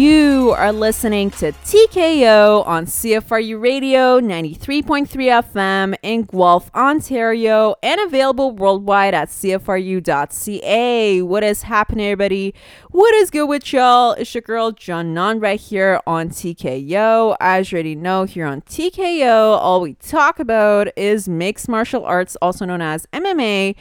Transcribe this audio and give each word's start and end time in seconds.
You 0.00 0.54
are 0.56 0.72
listening 0.72 1.30
to 1.32 1.52
TKO 1.52 2.66
on 2.66 2.86
CFRU 2.86 3.60
Radio 3.60 4.18
93.3 4.18 5.06
FM 5.06 5.94
in 6.02 6.22
Guelph, 6.22 6.70
Ontario, 6.74 7.74
and 7.82 8.00
available 8.00 8.52
worldwide 8.52 9.12
at 9.12 9.28
CFRU.ca. 9.28 11.20
What 11.20 11.44
is 11.44 11.64
happening, 11.64 12.06
everybody? 12.06 12.54
What 12.88 13.14
is 13.16 13.28
good 13.28 13.44
with 13.44 13.70
y'all? 13.74 14.12
It's 14.12 14.34
your 14.34 14.40
girl, 14.40 14.70
John 14.70 15.12
Non, 15.12 15.38
right 15.38 15.60
here 15.60 16.00
on 16.06 16.30
TKO. 16.30 17.36
As 17.38 17.70
you 17.70 17.76
already 17.76 17.94
know, 17.94 18.24
here 18.24 18.46
on 18.46 18.62
TKO, 18.62 19.58
all 19.58 19.82
we 19.82 19.92
talk 19.96 20.40
about 20.40 20.88
is 20.96 21.28
mixed 21.28 21.68
martial 21.68 22.06
arts, 22.06 22.38
also 22.40 22.64
known 22.64 22.80
as 22.80 23.04
MMA 23.12 23.76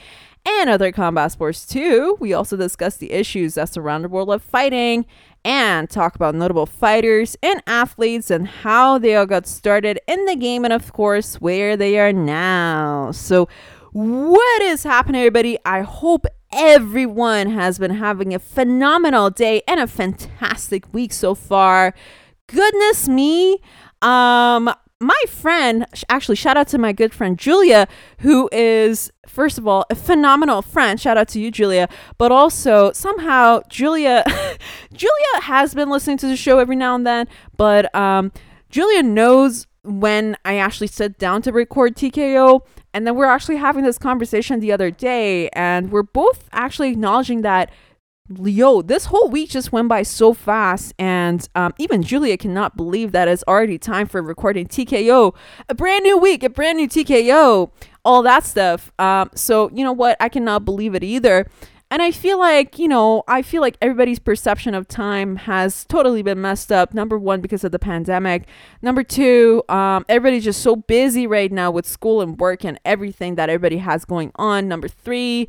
and 0.45 0.70
other 0.70 0.92
combat 0.92 1.31
sports 1.31 1.66
too. 1.66 2.17
We 2.20 2.34
also 2.34 2.58
discuss 2.58 2.98
the 2.98 3.12
issues 3.12 3.56
that 3.56 3.70
surround 3.70 4.04
the 4.04 4.09
world 4.09 4.30
of 4.30 4.42
fighting 4.42 5.06
and 5.46 5.90
talk 5.90 6.16
about 6.16 6.36
notable 6.36 6.66
fighters 6.66 7.38
and 7.42 7.62
athletes 7.68 8.30
and 8.30 8.48
how 8.48 8.98
they 8.98 9.16
all 9.16 9.26
got 9.26 9.48
started 9.48 10.00
in 10.08 10.26
the 10.26 10.36
game 10.36 10.64
and, 10.64 10.74
of 10.74 10.94
course, 10.94 11.36
where 11.42 11.78
they 11.78 12.00
are 12.00 12.14
now. 12.14 13.12
So, 13.12 13.48
what 13.92 14.62
is 14.62 14.84
happening, 14.84 15.22
everybody? 15.22 15.58
I 15.66 15.82
hope 15.82 16.26
everyone 16.54 17.50
has 17.50 17.80
been 17.80 17.96
having 17.96 18.34
a 18.34 18.40
phenomenal 18.40 19.30
day 19.30 19.62
and 19.68 19.80
a 19.80 19.88
fantastic 19.88 20.92
week 20.94 21.14
so 21.14 21.36
far. 21.36 21.94
Goodness 22.48 23.08
me. 23.08 23.60
Um, 24.02 24.74
my 25.02 25.22
friend, 25.28 25.86
actually, 26.09 26.36
shout 26.36 26.58
out 26.58 26.67
to 26.69 26.78
my 26.78 26.92
good 26.92 27.14
friend 27.14 27.39
Julia, 27.39 27.88
who 28.19 28.50
is, 28.52 29.11
first 29.28 29.58
of 29.58 29.67
all, 29.67 29.86
a 29.89 29.95
phenomenal 29.95 30.61
friend. 30.61 31.00
Shout 31.00 31.17
out 31.17 31.30
to 31.30 31.39
you, 31.39 31.52
Julia. 31.52 31.88
But 32.17 32.31
also, 32.31 32.91
somehow, 32.91 33.61
Julia, 33.69 34.23
Julia 34.94 35.41
has 35.41 35.73
been 35.73 35.89
listening 35.89 36.17
to 36.17 36.28
the 36.28 36.36
show 36.36 36.59
every 36.59 36.75
now 36.75 36.95
and 36.95 37.08
then, 37.08 37.28
but 37.56 37.94
um, 37.95 38.33
Julia 38.69 39.02
knows 39.02 39.67
when 39.83 40.36
I 40.44 40.58
actually 40.58 40.88
sit 40.88 41.17
down 41.17 41.41
to 41.44 41.52
record 41.53 41.95
TKO. 41.95 42.61
And 42.94 43.06
then 43.06 43.16
we're 43.16 43.25
actually 43.25 43.58
having 43.58 43.84
this 43.84 44.00
conversation 44.00 44.59
the 44.59 44.72
other 44.72 44.89
day, 44.89 45.50
and 45.50 45.91
we're 45.91 46.02
both 46.02 46.50
actually 46.52 46.89
acknowledging 46.89 47.44
that 47.44 47.72
yo, 48.38 48.81
this 48.81 49.05
whole 49.05 49.30
week 49.30 49.49
just 49.49 49.72
went 49.72 49.88
by 49.88 50.03
so 50.03 50.33
fast, 50.33 50.94
and 50.99 51.47
um, 51.55 51.73
even 51.77 52.03
Julia 52.03 52.38
cannot 52.38 52.77
believe 52.77 53.11
that 53.11 53.27
it's 53.27 53.44
already 53.47 53.77
time 53.77 54.08
for 54.08 54.22
recording 54.22 54.67
TKO, 54.67 55.35
a 55.67 55.75
brand 55.75 56.03
new 56.03 56.17
week, 56.17 56.44
a 56.44 56.50
brand 56.50 56.77
new 56.77 56.88
TKO, 56.88 57.72
all 58.05 58.22
that 58.23 58.45
stuff. 58.45 58.91
Um, 59.00 59.30
so 59.33 59.69
you 59.73 59.83
know 59.83 59.94
what? 59.94 60.17
I 60.19 60.30
cannot 60.30 60.66
believe 60.66 60.95
it 60.95 61.03
either. 61.03 61.47
And 61.91 62.03
I 62.03 62.11
feel 62.11 62.38
like, 62.38 62.77
you 62.77 62.88
know, 62.88 63.23
I 63.27 63.41
feel 63.41 63.61
like 63.61 63.75
everybody's 63.81 64.19
perception 64.19 64.75
of 64.75 64.88
time 64.88 65.38
has 65.38 65.85
totally 65.85 66.22
been 66.22 66.39
messed 66.39 66.72
up. 66.72 66.94
Number 66.94 67.17
one, 67.17 67.41
because 67.41 67.63
of 67.63 67.72
the 67.72 67.80
pandemic. 67.80 68.47
Number 68.83 69.02
two, 69.02 69.63
um, 69.69 70.05
everybody's 70.07 70.44
just 70.44 70.61
so 70.61 70.75
busy 70.75 71.25
right 71.25 71.52
now 71.52 71.72
with 71.72 71.88
school 71.88 72.22
and 72.22 72.39
work 72.39 72.63
and 72.63 72.80
everything 72.85 73.35
that 73.35 73.50
everybody 73.50 73.77
has 73.77 74.05
going 74.05 74.31
on. 74.35 74.67
Number 74.67 74.88
three, 74.88 75.47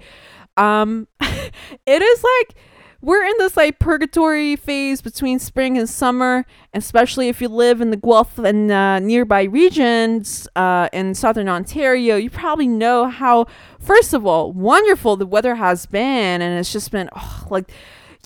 um, 0.56 1.08
it 1.20 2.02
is 2.02 2.24
like 2.24 2.56
we're 3.02 3.24
in 3.24 3.34
this 3.38 3.56
like 3.56 3.78
purgatory 3.78 4.56
phase 4.56 5.00
between 5.00 5.38
spring 5.38 5.78
and 5.78 5.88
summer, 5.88 6.44
especially 6.74 7.28
if 7.28 7.40
you 7.40 7.48
live 7.48 7.80
in 7.80 7.90
the 7.90 7.96
Guelph 7.96 8.38
and 8.38 8.70
uh, 8.70 8.98
nearby 8.98 9.44
regions 9.44 10.46
uh, 10.56 10.88
in 10.92 11.14
southern 11.14 11.48
Ontario. 11.48 12.16
You 12.16 12.30
probably 12.30 12.69
know 12.69 13.08
how, 13.08 13.47
first 13.78 14.12
of 14.12 14.26
all, 14.26 14.52
wonderful 14.52 15.16
the 15.16 15.26
weather 15.26 15.54
has 15.54 15.86
been, 15.86 16.42
and 16.42 16.58
it's 16.58 16.72
just 16.72 16.91
been 16.91 17.08
oh, 17.16 17.47
like 17.50 17.70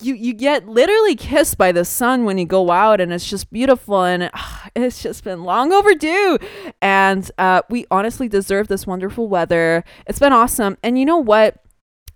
you 0.01 0.13
you 0.13 0.33
get 0.33 0.67
literally 0.67 1.15
kissed 1.15 1.57
by 1.57 1.71
the 1.71 1.85
sun 1.85 2.25
when 2.25 2.37
you 2.37 2.45
go 2.45 2.69
out 2.69 2.99
and 2.99 3.13
it's 3.13 3.29
just 3.29 3.51
beautiful 3.51 4.03
and 4.03 4.29
it's 4.75 5.01
just 5.01 5.23
been 5.23 5.43
long 5.43 5.71
overdue. 5.71 6.37
And 6.81 7.29
uh, 7.37 7.61
we 7.69 7.85
honestly 7.89 8.27
deserve 8.27 8.67
this 8.67 8.85
wonderful 8.85 9.29
weather. 9.29 9.83
It's 10.05 10.19
been 10.19 10.33
awesome. 10.33 10.77
And 10.83 10.99
you 10.99 11.05
know 11.05 11.17
what 11.17 11.64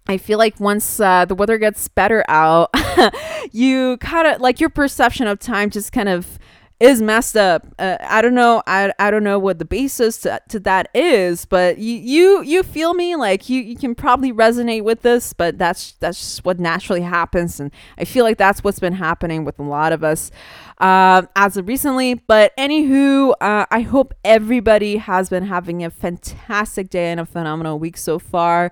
I 0.09 0.17
feel 0.17 0.39
like 0.39 0.59
once 0.59 0.99
uh, 0.99 1.25
the 1.25 1.35
weather 1.35 1.59
gets 1.59 1.87
better 1.87 2.25
out, 2.27 2.73
you 3.51 3.97
kind 3.97 4.27
of 4.27 4.41
like 4.41 4.59
your 4.59 4.71
perception 4.71 5.27
of 5.27 5.37
time 5.37 5.69
just 5.69 5.91
kind 5.91 6.09
of 6.09 6.39
is 6.79 6.99
messed 6.99 7.37
up. 7.37 7.67
Uh, 7.77 7.97
I 8.01 8.23
don't 8.23 8.33
know. 8.33 8.63
I, 8.65 8.91
I 8.97 9.11
don't 9.11 9.23
know 9.23 9.37
what 9.37 9.59
the 9.59 9.65
basis 9.65 10.17
to, 10.21 10.41
to 10.49 10.59
that 10.61 10.89
is, 10.95 11.45
but 11.45 11.77
you 11.77 11.95
you 11.95 12.41
you 12.41 12.63
feel 12.63 12.95
me 12.95 13.15
like 13.17 13.49
you 13.49 13.61
you 13.61 13.75
can 13.75 13.93
probably 13.93 14.33
resonate 14.33 14.83
with 14.83 15.03
this, 15.03 15.31
but 15.31 15.59
that's 15.59 15.91
that's 15.99 16.17
just 16.17 16.43
what 16.43 16.59
naturally 16.59 17.01
happens, 17.01 17.59
and 17.59 17.69
I 17.99 18.05
feel 18.05 18.25
like 18.25 18.39
that's 18.39 18.63
what's 18.63 18.79
been 18.79 18.93
happening 18.93 19.45
with 19.45 19.59
a 19.59 19.63
lot 19.63 19.93
of 19.93 20.03
us 20.03 20.31
uh, 20.79 21.21
as 21.35 21.55
of 21.55 21.67
recently. 21.67 22.15
But 22.15 22.57
anywho, 22.57 23.33
uh, 23.41 23.67
I 23.69 23.81
hope 23.81 24.15
everybody 24.23 24.97
has 24.97 25.29
been 25.29 25.45
having 25.45 25.83
a 25.83 25.91
fantastic 25.91 26.89
day 26.89 27.11
and 27.11 27.19
a 27.19 27.27
phenomenal 27.27 27.77
week 27.77 27.95
so 27.95 28.17
far. 28.17 28.71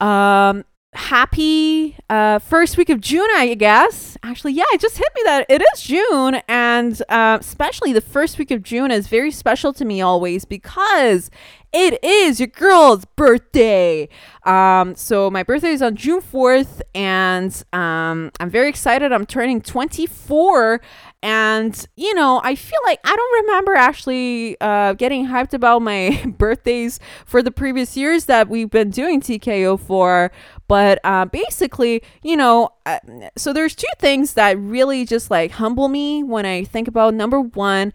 Um, 0.00 0.64
happy 0.94 1.96
uh, 2.08 2.38
first 2.38 2.76
week 2.76 2.88
of 2.90 3.00
June, 3.00 3.28
I 3.36 3.54
guess. 3.54 4.16
Actually, 4.22 4.54
yeah, 4.54 4.64
it 4.72 4.80
just 4.80 4.98
hit 4.98 5.08
me 5.14 5.22
that 5.24 5.46
it 5.48 5.62
is 5.74 5.82
June, 5.82 6.40
and 6.48 7.00
uh, 7.08 7.38
especially 7.40 7.92
the 7.92 8.00
first 8.00 8.38
week 8.38 8.50
of 8.50 8.62
June 8.62 8.90
is 8.90 9.08
very 9.08 9.30
special 9.30 9.72
to 9.74 9.84
me 9.84 10.00
always 10.00 10.44
because 10.44 11.30
it 11.72 12.02
is 12.02 12.40
your 12.40 12.46
girl's 12.46 13.04
birthday. 13.16 14.08
Um, 14.44 14.94
so 14.94 15.30
my 15.30 15.42
birthday 15.42 15.70
is 15.70 15.82
on 15.82 15.96
June 15.96 16.22
4th, 16.22 16.80
and 16.94 17.62
um, 17.72 18.30
I'm 18.40 18.48
very 18.48 18.68
excited. 18.68 19.12
I'm 19.12 19.26
turning 19.26 19.60
24, 19.60 20.80
and, 21.22 21.86
you 21.96 22.14
know, 22.14 22.40
I 22.44 22.54
feel 22.54 22.78
like 22.84 23.00
I 23.04 23.14
don't 23.14 23.44
remember 23.44 23.74
actually 23.74 24.56
uh, 24.60 24.94
getting 24.94 25.26
hyped 25.26 25.52
about 25.52 25.82
my 25.82 26.24
birthdays 26.38 27.00
for 27.26 27.42
the 27.42 27.50
previous 27.50 27.96
years 27.96 28.26
that 28.26 28.48
we've 28.48 28.70
been 28.70 28.90
doing 28.90 29.20
TKO 29.20 29.78
for. 29.78 30.30
But 30.68 31.00
uh, 31.02 31.24
basically, 31.24 32.02
you 32.22 32.36
know, 32.36 32.70
uh, 32.86 33.00
so 33.36 33.52
there's 33.52 33.74
two 33.74 33.86
things 33.98 34.34
that 34.34 34.58
really 34.58 35.04
just 35.04 35.30
like 35.30 35.52
humble 35.52 35.88
me 35.88 36.22
when 36.22 36.46
I 36.46 36.64
think 36.64 36.88
about 36.88 37.14
number 37.14 37.40
one, 37.40 37.92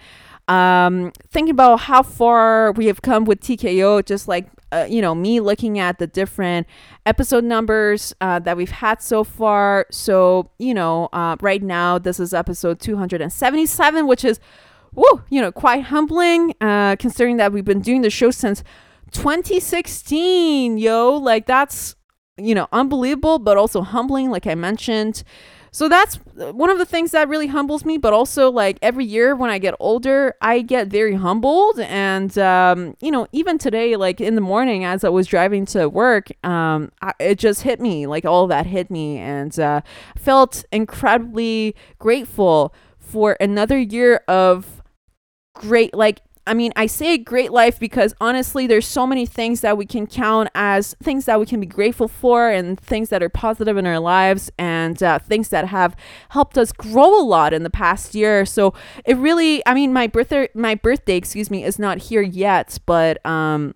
um, 0.48 1.12
thinking 1.30 1.52
about 1.52 1.82
how 1.82 2.04
far 2.04 2.72
we 2.74 2.88
have 2.88 3.02
come 3.02 3.26
with 3.26 3.40
TKO, 3.40 4.06
just 4.06 4.28
like 4.28 4.50
uh, 4.74 4.88
you 4.90 5.02
know, 5.02 5.14
me 5.14 5.40
looking 5.40 5.78
at 5.78 6.00
the 6.00 6.08
different 6.08 6.66
episode 7.06 7.44
numbers 7.44 8.14
uh, 8.22 8.40
that 8.40 8.58
we've 8.58 8.72
had 8.72 9.02
so 9.02 9.24
far. 9.24 9.86
So, 9.92 10.50
you 10.58 10.74
know, 10.74 11.10
uh, 11.14 11.36
right 11.42 11.62
now, 11.62 12.00
this 12.00 12.20
is 12.20 12.34
episode 12.34 12.80
277, 12.80 14.08
which 14.08 14.26
is, 14.26 14.40
woo, 14.94 15.24
you 15.30 15.40
know, 15.40 15.52
quite 15.52 15.84
humbling 15.84 16.56
uh, 16.60 16.96
considering 16.96 17.38
that 17.38 17.54
we've 17.54 17.64
been 17.64 17.82
doing 17.82 18.02
the 18.02 18.10
show 18.10 18.32
since 18.32 18.64
2016. 19.12 20.80
Yo, 20.80 21.18
like 21.18 21.46
that's, 21.46 21.96
you 22.38 22.56
know, 22.56 22.68
unbelievable, 22.72 23.38
but 23.38 23.58
also 23.58 23.82
humbling, 23.84 24.32
like 24.32 24.48
I 24.48 24.56
mentioned. 24.56 25.24
So 25.74 25.90
that's 25.90 26.18
one 26.36 26.70
of 26.70 26.78
the 26.78 26.86
things 26.86 27.10
that 27.12 27.28
really 27.28 27.48
humbles 27.48 27.84
me. 27.84 27.98
But 27.98 28.14
also, 28.14 28.52
like 28.52 28.78
every 28.84 29.06
year 29.06 29.36
when 29.36 29.50
I 29.50 29.58
get 29.58 29.74
older, 29.80 30.36
I 30.40 30.62
get 30.62 30.88
very 30.88 31.16
humbled. 31.16 31.80
And, 31.80 32.38
um, 32.38 32.96
you 33.02 33.10
know, 33.10 33.26
even 33.32 33.58
today, 33.58 33.96
like 33.96 34.22
in 34.22 34.36
the 34.36 34.42
morning 34.42 34.86
as 34.86 35.04
I 35.04 35.10
was 35.10 35.26
driving 35.26 35.66
to 35.68 35.90
work, 35.90 36.30
um, 36.46 36.92
I, 37.02 37.14
it 37.20 37.40
just 37.40 37.64
hit 37.64 37.82
me. 37.82 38.06
Like 38.06 38.24
all 38.24 38.46
that 38.48 38.68
hit 38.68 38.92
me. 38.92 39.18
And 39.18 39.60
uh, 39.60 39.82
felt 40.16 40.64
incredibly 40.72 41.76
grateful 41.98 42.72
for 43.00 43.36
another 43.42 43.80
year 43.80 44.22
of 44.28 44.84
great, 45.56 45.96
like, 45.96 46.22
I 46.46 46.54
mean, 46.54 46.74
I 46.76 46.88
say 46.88 47.18
great 47.18 47.52
life 47.54 47.80
because 47.80 48.14
honestly, 48.20 48.68
there's 48.68 48.86
so 48.86 49.08
many 49.08 49.26
things 49.26 49.62
that 49.62 49.78
we 49.78 49.86
can 49.86 50.06
count 50.08 50.50
as 50.54 50.94
things 51.02 51.24
that 51.26 51.40
we 51.40 51.46
can 51.46 51.62
be 51.62 51.66
grateful 51.66 52.10
for 52.10 52.50
and 52.50 52.78
things 52.78 53.10
that 53.10 53.24
are 53.24 53.30
positive 53.30 53.78
in 53.78 53.86
our 53.86 54.00
lives 54.00 54.52
and 54.58 55.02
uh, 55.02 55.20
things 55.20 55.50
that 55.50 55.68
have 55.68 55.96
helped 56.30 56.58
us 56.58 56.74
grow 56.74 57.22
a 57.22 57.24
lot 57.24 57.54
in 57.54 57.64
the 57.64 57.70
past 57.70 58.14
year. 58.14 58.46
So 58.46 58.74
it 59.06 59.16
really, 59.16 59.66
I 59.66 59.74
mean, 59.74 59.94
my 59.94 60.08
birthday, 60.08 60.50
my 60.54 60.76
birthday, 60.76 61.16
excuse 61.16 61.50
me, 61.50 61.64
is 61.64 61.80
not 61.80 61.98
here 62.00 62.22
yet, 62.22 62.78
but 62.86 63.26
um, 63.26 63.76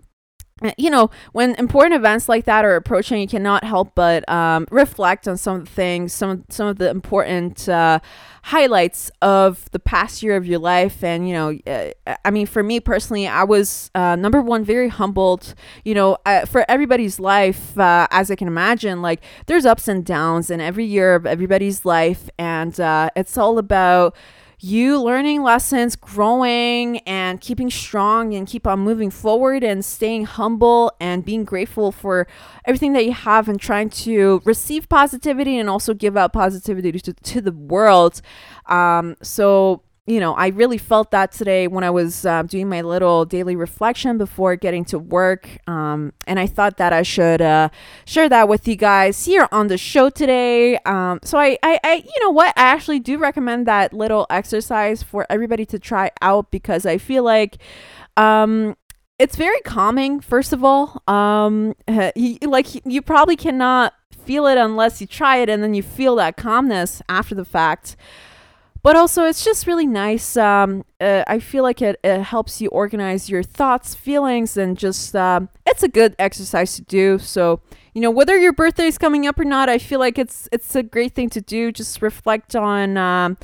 you 0.77 0.89
know, 0.89 1.09
when 1.33 1.55
important 1.55 1.95
events 1.95 2.27
like 2.27 2.45
that 2.45 2.65
are 2.65 2.75
approaching, 2.75 3.21
you 3.21 3.27
cannot 3.27 3.63
help 3.63 3.93
but 3.93 4.27
um, 4.29 4.67
reflect 4.71 5.27
on 5.27 5.37
some 5.37 5.57
of 5.57 5.65
the 5.65 5.71
things, 5.71 6.13
some 6.13 6.45
some 6.49 6.67
of 6.67 6.77
the 6.77 6.89
important 6.89 7.69
uh, 7.69 7.99
highlights 8.43 9.11
of 9.21 9.69
the 9.71 9.79
past 9.79 10.23
year 10.23 10.35
of 10.35 10.47
your 10.47 10.59
life. 10.59 11.03
And 11.03 11.27
you 11.27 11.33
know, 11.33 11.57
uh, 11.67 12.15
I 12.25 12.31
mean, 12.31 12.47
for 12.47 12.63
me 12.63 12.79
personally, 12.79 13.27
I 13.27 13.43
was 13.43 13.91
uh, 13.93 14.15
number 14.15 14.41
one 14.41 14.63
very 14.63 14.89
humbled. 14.89 15.53
You 15.85 15.93
know, 15.93 16.17
uh, 16.25 16.45
for 16.45 16.65
everybody's 16.69 17.19
life, 17.19 17.77
uh, 17.77 18.07
as 18.09 18.31
I 18.31 18.35
can 18.35 18.47
imagine, 18.47 19.01
like 19.01 19.23
there's 19.45 19.65
ups 19.65 19.87
and 19.87 20.03
downs 20.05 20.49
in 20.49 20.59
every 20.59 20.85
year 20.85 21.13
of 21.15 21.25
everybody's 21.25 21.85
life, 21.85 22.29
and 22.39 22.73
it's 23.15 23.37
all 23.37 23.59
about 23.59 24.15
you 24.59 24.99
learning 24.99 25.43
lessons, 25.43 25.95
growing, 25.95 26.97
and 26.99 27.39
keeping 27.39 27.69
strong 27.69 28.33
and 28.33 28.47
keep 28.47 28.65
on 28.65 28.79
moving 28.79 29.11
forward 29.11 29.63
and 29.63 29.85
staying 29.85 30.25
humble 30.25 30.91
and 30.99 31.23
being 31.23 31.43
grateful 31.43 31.91
for 31.91 32.27
everything 32.65 32.93
that 32.93 33.05
you 33.05 33.13
have 33.13 33.47
and 33.47 33.59
trying 33.59 33.89
to 33.89 34.41
receive 34.45 34.89
positivity 34.89 35.59
and 35.59 35.69
also 35.69 35.93
give 35.93 36.17
out 36.17 36.33
positivity 36.33 36.91
to, 36.99 37.13
to 37.13 37.39
the 37.39 37.51
world. 37.51 38.21
Um, 38.65 39.15
so, 39.21 39.83
you 40.07 40.21
know, 40.21 40.33
I 40.35 40.47
really 40.47 40.77
felt 40.77 41.11
that 41.11 41.33
today 41.33 41.67
when 41.67 41.83
I 41.83 41.89
was 41.89 42.25
uh, 42.25 42.43
doing 42.43 42.69
my 42.69 42.79
little 42.81 43.25
daily 43.25 43.57
reflection 43.57 44.17
before 44.17 44.55
getting 44.55 44.85
to 44.85 44.97
work. 44.97 45.49
Um, 45.67 46.13
and 46.25 46.39
I 46.39 46.47
thought 46.47 46.77
that 46.77 46.93
I 46.93 47.03
should 47.03 47.41
uh, 47.41 47.67
share 48.05 48.29
that 48.29 48.47
with 48.47 48.69
you 48.69 48.77
guys 48.77 49.25
here 49.25 49.49
on 49.51 49.67
the 49.67 49.77
show 49.77 50.09
today. 50.09 50.77
Um, 50.85 51.19
so 51.23 51.37
I, 51.37 51.57
I, 51.61 51.77
I, 51.83 51.93
you 51.95 52.23
know 52.23 52.29
what? 52.29 52.57
I 52.57 52.61
actually 52.61 53.01
do 53.01 53.17
recommend 53.17 53.67
that 53.67 53.91
little 53.91 54.25
exercise 54.29 55.03
for 55.03 55.27
everybody 55.29 55.65
to 55.65 55.77
try 55.77 56.11
out 56.21 56.51
because 56.51 56.85
I 56.85 56.97
feel 56.97 57.23
like 57.23 57.57
um, 58.15 58.77
it's 59.19 59.35
very 59.35 59.59
calming, 59.65 60.21
first 60.21 60.53
of 60.53 60.63
all. 60.63 61.03
Um, 61.09 61.75
you, 62.15 62.37
like, 62.43 62.67
you 62.85 63.01
probably 63.01 63.35
cannot 63.35 63.93
feel 64.23 64.47
it 64.47 64.57
unless 64.57 65.01
you 65.01 65.07
try 65.07 65.37
it 65.37 65.49
and 65.49 65.61
then 65.61 65.73
you 65.73 65.83
feel 65.83 66.15
that 66.15 66.37
calmness 66.37 67.01
after 67.09 67.35
the 67.35 67.45
fact 67.45 67.97
but 68.87 68.95
also 68.95 69.25
it's 69.25 69.43
just 69.43 69.67
really 69.67 69.85
nice. 69.85 70.37
Um, 70.37 70.85
uh, 71.01 71.21
I 71.27 71.39
feel 71.39 71.61
like 71.61 71.81
it, 71.81 71.99
it, 72.05 72.21
helps 72.21 72.61
you 72.61 72.69
organize 72.69 73.29
your 73.29 73.43
thoughts, 73.43 73.93
feelings, 73.93 74.55
and 74.55 74.77
just 74.77 75.13
um, 75.13 75.49
it's 75.65 75.83
a 75.83 75.89
good 75.89 76.15
exercise 76.17 76.77
to 76.77 76.83
do. 76.83 77.19
So 77.19 77.59
you 77.93 77.99
know 77.99 78.09
whether 78.09 78.37
your 78.37 78.53
birthday 78.53 78.85
is 78.85 78.97
coming 78.97 79.27
up 79.27 79.37
or 79.37 79.43
not, 79.43 79.67
I 79.67 79.77
feel 79.77 79.99
like 79.99 80.17
it's 80.17 80.47
it's 80.53 80.73
a 80.73 80.83
great 80.83 81.13
thing 81.15 81.29
to 81.31 81.41
do. 81.41 81.73
Just 81.73 82.01
reflect 82.01 82.55
on. 82.55 82.95
Um, 82.95 83.37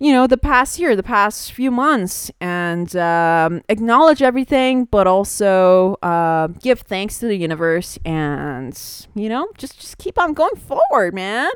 you 0.00 0.12
know 0.12 0.26
the 0.28 0.38
past 0.38 0.78
year 0.78 0.94
the 0.94 1.02
past 1.02 1.52
few 1.52 1.72
months 1.72 2.30
and 2.40 2.94
um, 2.94 3.60
acknowledge 3.68 4.22
everything 4.22 4.84
but 4.84 5.08
also 5.08 5.94
uh, 6.02 6.46
give 6.46 6.82
thanks 6.82 7.18
to 7.18 7.26
the 7.26 7.36
universe 7.36 7.98
and 8.04 8.80
you 9.16 9.28
know 9.28 9.48
just 9.58 9.80
just 9.80 9.98
keep 9.98 10.16
on 10.16 10.34
going 10.34 10.54
forward 10.54 11.12
man 11.14 11.50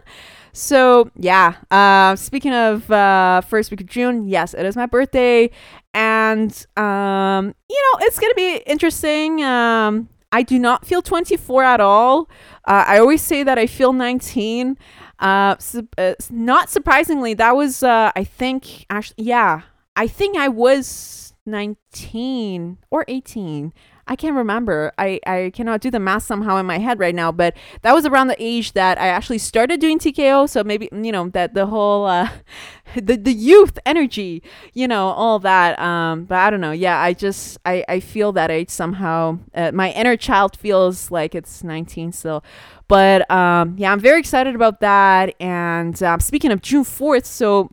so 0.53 1.11
yeah, 1.17 1.55
uh, 1.71 2.15
speaking 2.17 2.53
of 2.53 2.91
uh, 2.91 3.41
first 3.41 3.71
week 3.71 3.81
of 3.81 3.87
June, 3.87 4.29
yes, 4.29 4.55
it 4.55 4.67
is 4.67 4.77
my 4.77 4.87
birthday, 4.87 5.51
and 5.95 6.51
um, 6.77 7.55
you 7.71 7.83
know 7.83 8.07
it's 8.07 8.19
gonna 8.19 8.35
be 8.35 8.57
interesting. 8.67 9.43
Um, 9.43 10.09
I 10.31 10.43
do 10.43 10.59
not 10.59 10.87
feel 10.87 11.03
24 11.03 11.63
at 11.63 11.81
all. 11.81 12.29
Uh, 12.67 12.85
I 12.87 12.99
always 12.99 13.23
say 13.23 13.43
that 13.43 13.59
I 13.59 13.67
feel 13.67 13.93
19. 13.93 14.79
Uh, 15.19 15.57
su- 15.59 15.89
uh, 15.99 16.15
not 16.31 16.69
surprisingly, 16.69 17.35
that 17.35 17.57
was 17.57 17.83
uh, 17.83 18.13
I 18.15 18.25
think 18.25 18.87
actually 18.91 19.25
yeah, 19.25 19.63
I 19.97 20.07
think 20.07 20.37
I 20.37 20.49
was 20.49 21.35
19 21.47 22.79
or 22.91 23.05
18 23.09 23.73
I 24.13 24.17
can't 24.17 24.37
remember. 24.37 24.93
I, 24.99 25.21
I 25.27 25.53
cannot 25.55 25.81
do 25.81 25.91
the 25.91 25.99
math 25.99 26.25
somehow 26.25 26.59
in 26.59 26.67
my 26.67 26.77
head 26.77 26.99
right 26.99 27.15
now, 27.15 27.33
but 27.33 27.57
that 27.81 27.95
was 27.95 28.05
around 28.05 28.27
the 28.27 28.37
age 28.39 28.73
that 28.73 29.01
I 29.01 29.07
actually 29.07 29.39
started 29.39 29.81
doing 29.81 29.99
TKO. 29.99 30.51
So 30.51 30.63
maybe, 30.63 30.91
you 30.93 31.11
know, 31.11 31.31
that 31.31 31.55
the 31.55 31.65
whole, 31.65 32.05
uh, 32.05 32.29
the, 32.95 33.17
the 33.17 33.33
youth 33.33 33.79
energy, 33.87 34.43
you 34.75 34.87
know, 34.87 35.07
all 35.09 35.39
that. 35.39 35.79
Um, 35.79 36.27
but 36.27 36.37
I 36.37 36.51
don't 36.51 36.61
know. 36.61 36.73
Yeah, 36.73 37.01
I 37.01 37.15
just, 37.15 37.57
I, 37.65 37.87
I 37.89 38.01
feel 38.01 38.33
that 38.33 38.51
age 38.51 38.69
somehow. 38.69 39.39
Uh, 39.55 39.73
my 39.73 39.93
inner 39.93 40.19
child 40.19 40.59
feels 40.59 41.11
like 41.11 41.35
it's 41.35 41.65
19 41.65 42.13
still. 42.13 42.45
But 42.89 43.31
um, 43.31 43.77
yeah, 43.79 43.93
I'm 43.93 44.01
very 44.01 44.21
excited 44.21 44.55
about 44.55 44.81
that. 44.81 45.35
And 45.41 46.03
um, 46.03 46.21
speaking 46.21 46.51
of 46.51 46.61
June 46.61 46.85
4th, 46.85 47.25
so 47.25 47.71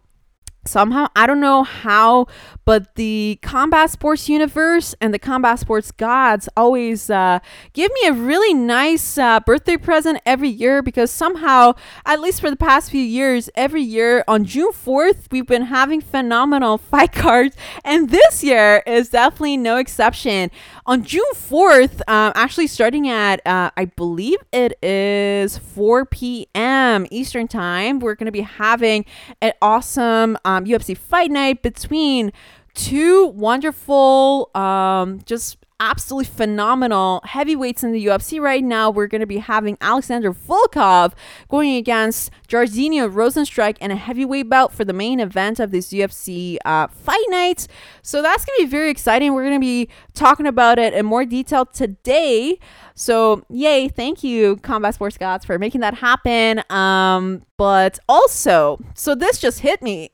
somehow 0.66 1.08
i 1.16 1.26
don't 1.26 1.40
know 1.40 1.64
how 1.64 2.26
but 2.66 2.96
the 2.96 3.40
combat 3.42 3.90
sports 3.90 4.30
universe 4.30 4.94
and 5.02 5.14
the 5.14 5.20
combat 5.20 5.60
sports 5.60 5.92
gods 5.92 6.48
always 6.56 7.10
uh, 7.10 7.40
give 7.74 7.92
me 8.02 8.10
a 8.10 8.14
really 8.14 8.54
nice 8.54 9.18
uh, 9.18 9.40
birthday 9.40 9.78
present 9.78 10.20
every 10.26 10.50
year 10.50 10.82
because 10.82 11.10
somehow 11.10 11.74
at 12.06 12.20
least 12.20 12.42
for 12.42 12.50
the 12.50 12.56
past 12.56 12.92
few 12.92 13.02
years 13.02 13.50
every 13.56 13.82
year 13.82 14.24
on 14.28 14.44
june 14.44 14.72
4th 14.72 15.32
we've 15.32 15.48
been 15.48 15.64
having 15.64 16.02
phenomenal 16.02 16.78
fight 16.90 17.12
cards. 17.12 17.56
And 17.84 18.10
this 18.10 18.44
year 18.44 18.84
is 18.86 19.10
definitely 19.10 19.58
no 19.58 19.78
exception 19.78 20.52
on 20.90 21.04
june 21.04 21.22
4th 21.34 22.02
um, 22.08 22.34
actually 22.36 22.66
starting 22.66 23.08
at 23.08 23.46
uh, 23.46 23.70
i 23.78 23.86
believe 23.86 24.40
it 24.52 24.78
is 24.84 25.58
4 25.58 26.06
p.m 26.06 27.06
eastern 27.12 27.48
time 27.48 28.00
we're 28.00 28.16
going 28.16 28.26
to 28.26 28.32
be 28.32 28.42
having 28.42 29.06
an 29.42 29.54
awesome 29.62 30.38
um, 30.46 30.66
UFC 30.66 30.98
Fight 30.98 31.32
Night 31.32 31.62
between 31.62 32.32
two 32.74 33.28
wonderful, 33.28 34.50
um, 34.56 35.22
just 35.26 35.58
absolutely 35.80 36.26
phenomenal 36.26 37.22
heavyweights 37.24 37.84
in 37.84 37.92
the 37.92 38.06
UFC 38.06 38.40
right 38.40 38.64
now. 38.64 38.90
We're 38.90 39.08
going 39.08 39.22
to 39.22 39.28
be 39.28 39.38
having 39.38 39.78
Alexander 39.82 40.34
Volkov 40.34 41.14
going 41.48 41.76
against 41.76 42.32
Jairzinho 42.48 43.12
Rozenstruik 43.12 43.78
in 43.80 43.92
a 43.92 43.96
heavyweight 43.96 44.50
bout 44.50 44.74
for 44.74 44.84
the 44.84 44.94
main 44.94 45.20
event 45.20 45.60
of 45.60 45.72
this 45.72 45.92
UFC 45.94 46.58
uh, 46.66 46.88
fight 46.88 47.24
night. 47.30 47.68
So 48.02 48.22
that's 48.22 48.46
going 48.46 48.58
to 48.60 48.66
be 48.66 48.70
very 48.70 48.90
exciting. 48.90 49.34
We're 49.34 49.44
going 49.44 49.60
to 49.60 49.66
be 49.66 49.90
talking 50.14 50.48
about 50.48 50.80
it 50.80 50.94
in 50.94 51.06
more 51.06 51.26
detail 51.26 51.66
today. 51.66 52.60
So, 52.96 53.46
yay, 53.50 53.88
thank 53.88 54.26
you, 54.26 54.58
Combat 54.58 54.94
Sports 54.94 55.18
Gods, 55.18 55.46
for 55.46 55.58
making 55.58 55.80
that 55.82 55.94
happen. 55.94 56.62
Um, 56.70 57.44
but 57.56 57.98
also, 58.10 58.78
so 58.94 59.16
this 59.16 59.40
just 59.40 59.60
hit 59.60 59.82
me. 59.82 60.12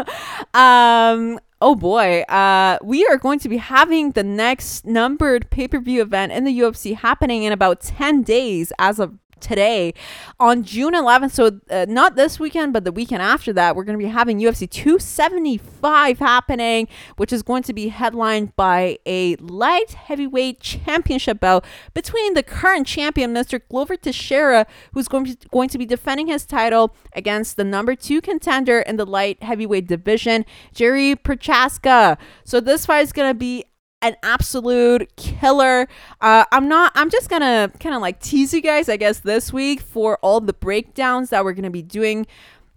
um, 0.54 1.40
oh 1.60 1.74
boy, 1.74 2.22
uh, 2.22 2.78
we 2.82 3.06
are 3.06 3.16
going 3.16 3.38
to 3.40 3.48
be 3.48 3.56
having 3.56 4.12
the 4.12 4.22
next 4.22 4.86
numbered 4.86 5.50
pay 5.50 5.68
per 5.68 5.80
view 5.80 6.02
event 6.02 6.32
in 6.32 6.44
the 6.44 6.60
UFC 6.60 6.94
happening 6.94 7.42
in 7.42 7.52
about 7.52 7.80
10 7.80 8.22
days 8.22 8.72
as 8.78 8.98
of 8.98 9.18
today 9.40 9.94
on 10.38 10.62
June 10.62 10.94
11th. 10.94 11.32
So, 11.32 11.60
uh, 11.70 11.86
not 11.88 12.16
this 12.16 12.38
weekend, 12.38 12.72
but 12.72 12.84
the 12.84 12.92
weekend 12.92 13.22
after 13.22 13.52
that, 13.54 13.76
we're 13.76 13.84
going 13.84 13.98
to 13.98 14.04
be 14.04 14.10
having 14.10 14.38
UFC 14.38 14.68
275 14.68 16.18
happening, 16.18 16.88
which 17.16 17.32
is 17.32 17.42
going 17.42 17.62
to 17.64 17.72
be 17.72 17.88
headlined 17.88 18.54
by 18.56 18.98
a 19.06 19.36
light 19.36 19.92
heavyweight 19.92 20.60
championship 20.60 21.40
bout 21.40 21.64
between 21.94 22.34
the 22.34 22.42
current 22.42 22.86
champion, 22.86 23.34
Mr. 23.34 23.60
Glover 23.68 23.96
Teixeira, 23.96 24.66
who's 24.92 25.08
going 25.08 25.24
to, 25.24 25.48
going 25.48 25.68
to 25.68 25.78
be 25.78 25.86
defending 25.86 26.28
his 26.28 26.44
title 26.44 26.94
against 27.14 27.56
the 27.56 27.64
number 27.64 27.94
two 27.94 28.20
contender 28.20 28.80
in 28.80 28.96
the 28.96 29.06
light 29.06 29.42
heavyweight 29.42 29.86
division, 29.86 30.44
Jiri 30.74 31.14
Prochazka. 31.14 32.18
So, 32.44 32.60
this 32.60 32.86
fight 32.86 33.02
is 33.02 33.12
going 33.12 33.30
to 33.30 33.38
be 33.38 33.64
an 34.02 34.16
absolute 34.22 35.14
killer. 35.16 35.88
Uh, 36.20 36.44
I'm 36.52 36.68
not, 36.68 36.92
I'm 36.94 37.10
just 37.10 37.28
gonna 37.28 37.70
kind 37.80 37.94
of 37.94 38.00
like 38.00 38.20
tease 38.20 38.54
you 38.54 38.60
guys, 38.60 38.88
I 38.88 38.96
guess, 38.96 39.20
this 39.20 39.52
week 39.52 39.80
for 39.80 40.18
all 40.22 40.40
the 40.40 40.52
breakdowns 40.52 41.30
that 41.30 41.44
we're 41.44 41.52
gonna 41.52 41.70
be 41.70 41.82
doing 41.82 42.26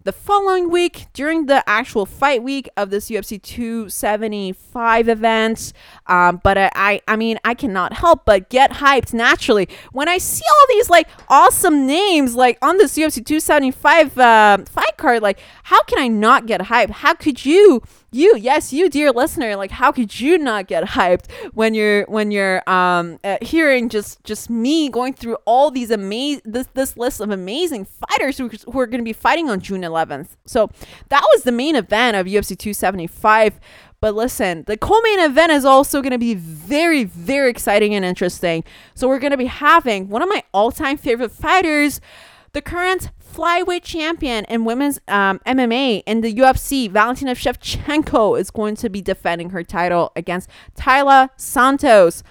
the 0.04 0.12
following 0.12 0.68
week 0.70 1.06
during 1.12 1.46
the 1.46 1.62
actual 1.68 2.06
fight 2.06 2.42
week 2.42 2.68
of 2.76 2.90
this 2.90 3.08
UFC 3.08 3.40
275 3.40 5.08
event. 5.08 5.72
Um, 6.06 6.40
but 6.42 6.58
I, 6.58 6.70
I, 6.74 7.00
I 7.06 7.16
mean, 7.16 7.38
I 7.44 7.54
cannot 7.54 7.92
help 7.92 8.24
but 8.24 8.48
get 8.48 8.72
hyped 8.72 9.12
naturally 9.12 9.68
when 9.92 10.08
I 10.08 10.18
see 10.18 10.44
all 10.48 10.66
these 10.70 10.90
like 10.90 11.08
awesome 11.28 11.86
names 11.86 12.34
like 12.34 12.58
on 12.62 12.78
this 12.78 12.96
UFC 12.96 13.24
275 13.24 14.18
uh, 14.18 14.58
fight 14.68 14.96
card. 14.96 15.22
Like, 15.22 15.38
how 15.64 15.82
can 15.84 15.98
I 15.98 16.08
not 16.08 16.46
get 16.46 16.62
hyped? 16.62 16.90
How 16.90 17.14
could 17.14 17.44
you? 17.44 17.82
You 18.12 18.36
yes 18.36 18.72
you 18.72 18.88
dear 18.88 19.10
listener 19.10 19.56
like 19.56 19.70
how 19.70 19.90
could 19.90 20.20
you 20.20 20.36
not 20.38 20.66
get 20.66 20.84
hyped 20.84 21.30
when 21.54 21.74
you're 21.74 22.04
when 22.04 22.30
you're 22.30 22.62
um 22.68 23.18
uh, 23.24 23.38
hearing 23.40 23.88
just 23.88 24.22
just 24.22 24.50
me 24.50 24.88
going 24.88 25.14
through 25.14 25.36
all 25.46 25.70
these 25.70 25.90
amazing 25.90 26.42
this 26.44 26.68
this 26.74 26.96
list 26.96 27.20
of 27.20 27.30
amazing 27.30 27.86
fighters 27.86 28.36
who, 28.38 28.48
who 28.70 28.78
are 28.78 28.86
going 28.86 29.00
to 29.00 29.04
be 29.04 29.12
fighting 29.12 29.48
on 29.48 29.60
June 29.60 29.80
11th 29.80 30.36
so 30.44 30.70
that 31.08 31.22
was 31.32 31.44
the 31.44 31.52
main 31.52 31.74
event 31.74 32.16
of 32.16 32.26
UFC 32.26 32.56
275 32.56 33.58
but 34.02 34.16
listen, 34.16 34.64
the 34.66 34.76
co-main 34.76 35.20
event 35.20 35.52
is 35.52 35.64
also 35.64 36.02
going 36.02 36.10
to 36.10 36.18
be 36.18 36.34
very, 36.34 37.04
very 37.04 37.48
exciting 37.48 37.94
and 37.94 38.04
interesting. 38.04 38.64
So 38.96 39.06
we're 39.06 39.20
going 39.20 39.30
to 39.30 39.36
be 39.36 39.46
having 39.46 40.08
one 40.08 40.22
of 40.22 40.28
my 40.28 40.42
all-time 40.52 40.96
favorite 40.96 41.30
fighters, 41.30 42.00
the 42.52 42.60
current 42.60 43.12
flyweight 43.32 43.82
champion 43.82 44.44
in 44.46 44.64
women's 44.64 45.00
um, 45.08 45.40
MMA 45.46 46.02
in 46.06 46.20
the 46.20 46.34
UFC, 46.34 46.90
Valentina 46.90 47.34
Shevchenko, 47.34 48.38
is 48.38 48.50
going 48.50 48.76
to 48.76 48.88
be 48.88 49.00
defending 49.00 49.50
her 49.50 49.64
title 49.64 50.12
against 50.16 50.48
Taila 50.76 51.30
Santos. 51.36 52.22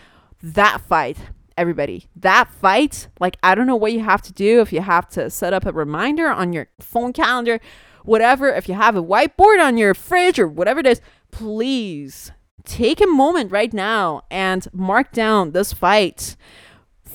That 0.44 0.82
fight, 0.82 1.18
everybody, 1.58 2.10
that 2.16 2.52
fight, 2.52 3.08
like, 3.20 3.38
I 3.44 3.56
don't 3.56 3.68
know 3.68 3.76
what 3.76 3.94
you 3.94 4.02
have 4.02 4.22
to 4.24 4.34
do 4.34 4.62
if 4.62 4.74
you 4.74 4.82
have 4.82 5.08
to 5.10 5.30
set 5.30 5.54
up 5.54 5.66
a 5.66 5.72
reminder 5.72 6.30
on 6.30 6.54
your 6.54 6.68
phone 6.80 7.14
calendar, 7.14 7.60
whatever, 8.04 8.50
if 8.50 8.68
you 8.68 8.76
have 8.76 8.96
a 8.96 9.04
whiteboard 9.04 9.64
on 9.64 9.78
your 9.78 9.94
fridge 9.94 10.40
or 10.40 10.48
whatever 10.48 10.80
it 10.80 10.88
is, 10.88 11.02
please 11.30 12.32
take 12.66 13.02
a 13.02 13.08
moment 13.08 13.52
right 13.52 13.74
now 13.74 14.22
and 14.30 14.68
mark 14.74 15.12
down 15.12 15.52
this 15.52 15.74
fight 15.74 16.36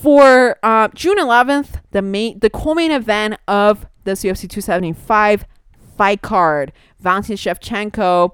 for 0.01 0.59
uh, 0.63 0.89
June 0.95 1.19
11th, 1.19 1.81
the 1.93 2.03
main, 2.03 2.39
the 2.41 2.51
co-main 2.51 2.91
event 2.91 3.39
of 3.49 3.87
this 4.05 4.23
UFC 4.23 4.49
275 4.49 5.47
fight 5.97 6.23
card. 6.23 6.73
Valentina 7.01 7.37
Shevchenko, 7.37 8.33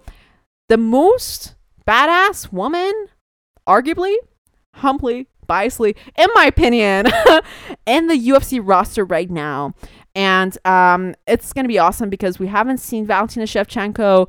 the 0.69 0.77
most 0.77 1.55
badass 1.87 2.53
woman, 2.53 3.07
arguably, 3.67 4.15
humbly, 4.75 5.29
biasly, 5.49 5.97
in 6.17 6.29
my 6.35 6.47
opinion, 6.47 7.07
in 7.87 8.09
the 8.09 8.19
UFC 8.19 8.61
roster 8.63 9.05
right 9.05 9.31
now. 9.31 9.75
And 10.15 10.57
um, 10.67 11.15
it's 11.27 11.53
going 11.53 11.65
to 11.65 11.69
be 11.69 11.79
awesome 11.79 12.11
because 12.11 12.39
we 12.39 12.49
haven't 12.49 12.79
seen 12.79 13.07
Valentina 13.07 13.47
Shevchenko 13.47 14.29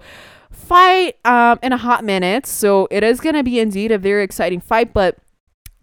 fight 0.51 1.15
um, 1.25 1.59
in 1.63 1.73
a 1.73 1.77
hot 1.77 2.03
minute. 2.03 2.45
So 2.45 2.87
it 2.91 3.03
is 3.03 3.19
going 3.19 3.35
to 3.35 3.43
be 3.43 3.59
indeed 3.59 3.91
a 3.91 3.97
very 3.97 4.23
exciting 4.23 4.61
fight. 4.61 4.93
But 4.93 5.17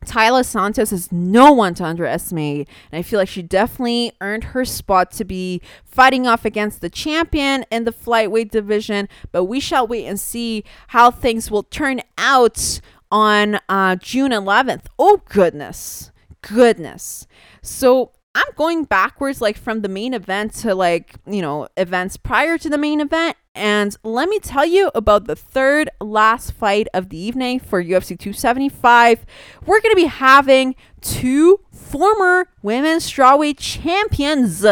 Taila 0.07 0.45
Santos 0.45 0.93
is 0.93 1.13
no 1.13 1.53
one 1.53 1.75
to 1.75 1.85
underestimate. 1.85 2.69
And 2.91 2.99
I 2.99 3.03
feel 3.03 3.19
like 3.19 3.29
she 3.29 3.43
definitely 3.43 4.13
earned 4.21 4.45
her 4.45 4.65
spot 4.65 5.11
to 5.13 5.25
be 5.25 5.61
fighting 5.85 6.27
off 6.27 6.45
against 6.45 6.81
the 6.81 6.91
champion 6.91 7.65
in 7.71 7.85
the 7.85 7.93
flyweight 7.93 8.51
division. 8.51 9.09
But 9.33 9.45
we 9.45 9.61
shall 9.61 9.87
wait 9.87 10.07
and 10.07 10.19
see 10.19 10.65
how 10.89 11.11
things 11.11 11.51
will 11.51 11.65
turn 11.65 12.01
out 12.17 12.81
on 13.11 13.59
uh, 13.69 13.97
June 13.97 14.31
11th. 14.31 14.85
Oh, 14.99 15.23
goodness. 15.29 16.11
Goodness. 16.43 17.27
So 17.63 18.13
I'm 18.41 18.55
going 18.57 18.85
backwards, 18.85 19.41
like 19.41 19.59
from 19.59 19.83
the 19.83 19.89
main 19.89 20.15
event 20.15 20.55
to 20.57 20.75
like, 20.75 21.15
you 21.27 21.43
know, 21.43 21.69
events 21.77 22.17
prior 22.17 22.57
to 22.59 22.69
the 22.69 22.79
main 22.79 23.01
event. 23.01 23.37
And 23.55 23.95
let 24.03 24.29
me 24.29 24.39
tell 24.39 24.65
you 24.65 24.91
about 24.95 25.27
the 25.27 25.37
third 25.37 25.91
last 26.01 26.53
fight 26.53 26.89
of 26.95 27.11
the 27.11 27.19
evening 27.19 27.61
for 27.61 27.83
UFC 27.83 28.19
275. 28.19 29.27
We're 29.67 29.81
going 29.81 29.93
to 29.93 29.97
be 29.97 30.05
having 30.05 30.75
two 31.01 31.61
former 31.71 32.49
women's 32.63 33.11
strawweight 33.11 33.57
champions 33.59 34.65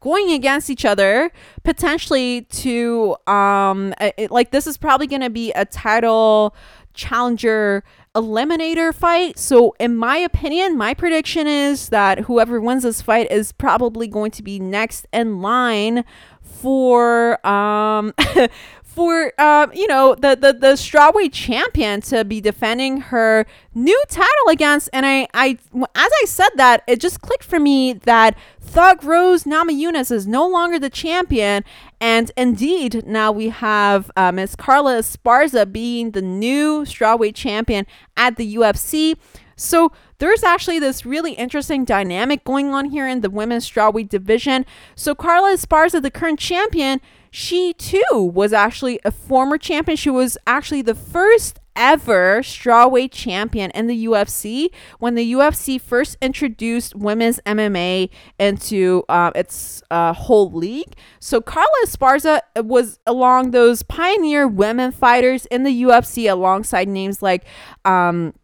going 0.00 0.30
against 0.32 0.70
each 0.70 0.86
other 0.86 1.30
potentially 1.62 2.42
to 2.50 3.14
um 3.26 3.92
it, 4.00 4.30
like 4.30 4.50
this 4.50 4.66
is 4.66 4.78
probably 4.78 5.06
going 5.06 5.20
to 5.20 5.28
be 5.28 5.52
a 5.52 5.66
title 5.66 6.54
challenger 6.94 7.84
eliminator 8.14 8.92
fight. 8.94 9.38
So, 9.38 9.74
in 9.78 9.96
my 9.96 10.16
opinion, 10.16 10.76
my 10.76 10.94
prediction 10.94 11.46
is 11.46 11.90
that 11.90 12.20
whoever 12.20 12.60
wins 12.60 12.82
this 12.82 13.02
fight 13.02 13.30
is 13.30 13.52
probably 13.52 14.08
going 14.08 14.30
to 14.32 14.42
be 14.42 14.58
next 14.58 15.06
in 15.12 15.40
line 15.40 16.04
for 16.42 17.44
um 17.46 18.12
for 18.90 19.32
um, 19.40 19.72
you 19.72 19.86
know 19.86 20.16
the 20.16 20.34
the 20.34 20.52
the 20.52 20.72
strawweight 20.74 21.32
champion 21.32 22.00
to 22.00 22.24
be 22.24 22.40
defending 22.40 23.00
her 23.00 23.46
new 23.72 24.02
title 24.08 24.48
against 24.50 24.90
and 24.92 25.06
I 25.06 25.28
I 25.32 25.58
as 25.94 26.10
I 26.22 26.24
said 26.26 26.50
that 26.56 26.82
it 26.88 27.00
just 27.00 27.20
clicked 27.20 27.44
for 27.44 27.60
me 27.60 27.92
that 27.92 28.36
Thug 28.60 29.04
Rose 29.04 29.44
Namajunas 29.44 30.10
is 30.10 30.26
no 30.26 30.46
longer 30.46 30.78
the 30.78 30.90
champion. 30.90 31.64
And 32.00 32.32
indeed 32.36 33.06
now 33.06 33.30
we 33.30 33.50
have 33.50 34.10
uh, 34.16 34.32
Miss 34.32 34.56
Carla 34.56 34.94
Esparza 34.94 35.70
being 35.70 36.12
the 36.12 36.22
new 36.22 36.82
strawweight 36.82 37.34
champion 37.34 37.86
at 38.16 38.36
the 38.36 38.56
UFC 38.56 39.16
so 39.60 39.92
there's 40.18 40.42
actually 40.42 40.78
this 40.78 41.04
really 41.04 41.32
interesting 41.32 41.84
dynamic 41.84 42.44
going 42.44 42.72
on 42.72 42.86
here 42.86 43.06
in 43.06 43.20
the 43.20 43.28
women's 43.28 43.70
strawweight 43.70 44.08
division. 44.08 44.64
So 44.94 45.14
Carla 45.14 45.54
Esparza 45.54 46.00
the 46.00 46.10
current 46.10 46.38
champion 46.38 47.00
she 47.30 47.72
too 47.74 48.30
was 48.34 48.52
actually 48.52 49.00
a 49.04 49.10
former 49.10 49.58
champion. 49.58 49.96
She 49.96 50.10
was 50.10 50.36
actually 50.46 50.82
the 50.82 50.94
first 50.94 51.60
ever 51.76 52.42
strawweight 52.42 53.12
champion 53.12 53.70
in 53.70 53.86
the 53.86 54.04
UFC 54.04 54.70
when 54.98 55.14
the 55.14 55.32
UFC 55.32 55.80
first 55.80 56.16
introduced 56.20 56.94
women's 56.94 57.40
MMA 57.46 58.10
into 58.38 59.04
uh, 59.08 59.30
its 59.34 59.82
uh, 59.90 60.12
whole 60.12 60.50
league. 60.50 60.94
So 61.20 61.40
Carla 61.40 61.68
Esparza 61.84 62.40
was 62.56 62.98
along 63.06 63.52
those 63.52 63.82
pioneer 63.82 64.48
women 64.48 64.92
fighters 64.92 65.46
in 65.46 65.62
the 65.62 65.82
UFC 65.82 66.30
alongside 66.30 66.88
names 66.88 67.22
like 67.22 67.44
um, 67.84 68.34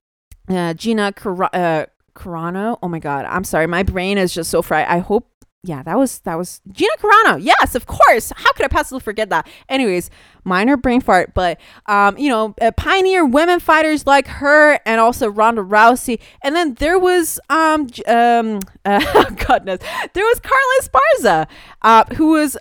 uh, 0.49 0.75
Gina 0.75 1.09
uh, 1.09 1.87
Carano. 2.15 2.79
Oh 2.83 2.89
my 2.89 3.01
God, 3.01 3.27
I'm 3.27 3.45
sorry, 3.45 3.67
my 3.67 3.83
brain 3.83 4.19
is 4.19 4.33
just 4.33 4.51
so 4.51 4.63
fried. 4.63 4.87
I 4.87 4.99
hope 4.99 5.29
yeah, 5.67 5.83
that 5.83 5.99
was 5.99 6.21
that 6.21 6.37
was 6.37 6.61
Gina 6.71 6.93
Carano. 6.99 7.39
Yes, 7.43 7.75
of 7.75 7.87
course. 7.87 8.33
How 8.37 8.53
could 8.53 8.65
I 8.65 8.69
possibly 8.69 9.01
forget 9.01 9.31
that? 9.31 9.49
Anyways, 9.69 10.11
minor 10.45 10.77
brain 10.77 11.01
fart, 11.01 11.35
but 11.35 11.61
um, 11.87 12.17
you 12.17 12.29
know, 12.29 12.55
uh, 12.61 12.71
pioneer 12.77 13.27
women 13.27 13.59
fighters 13.59 14.07
like 14.07 14.29
her, 14.29 14.79
and 14.87 15.01
also 15.01 15.29
Ronda 15.29 15.63
Rousey, 15.63 16.21
and 16.43 16.55
then 16.55 16.75
there 16.75 16.99
was 16.99 17.41
um 17.51 17.89
um 18.07 18.61
uh, 18.85 19.25
goodness, 19.47 19.81
there 20.15 20.25
was 20.25 20.41
Carla 20.41 20.81
Esparza, 20.81 21.47
uh, 21.83 22.05
who 22.15 22.29
was 22.29 22.57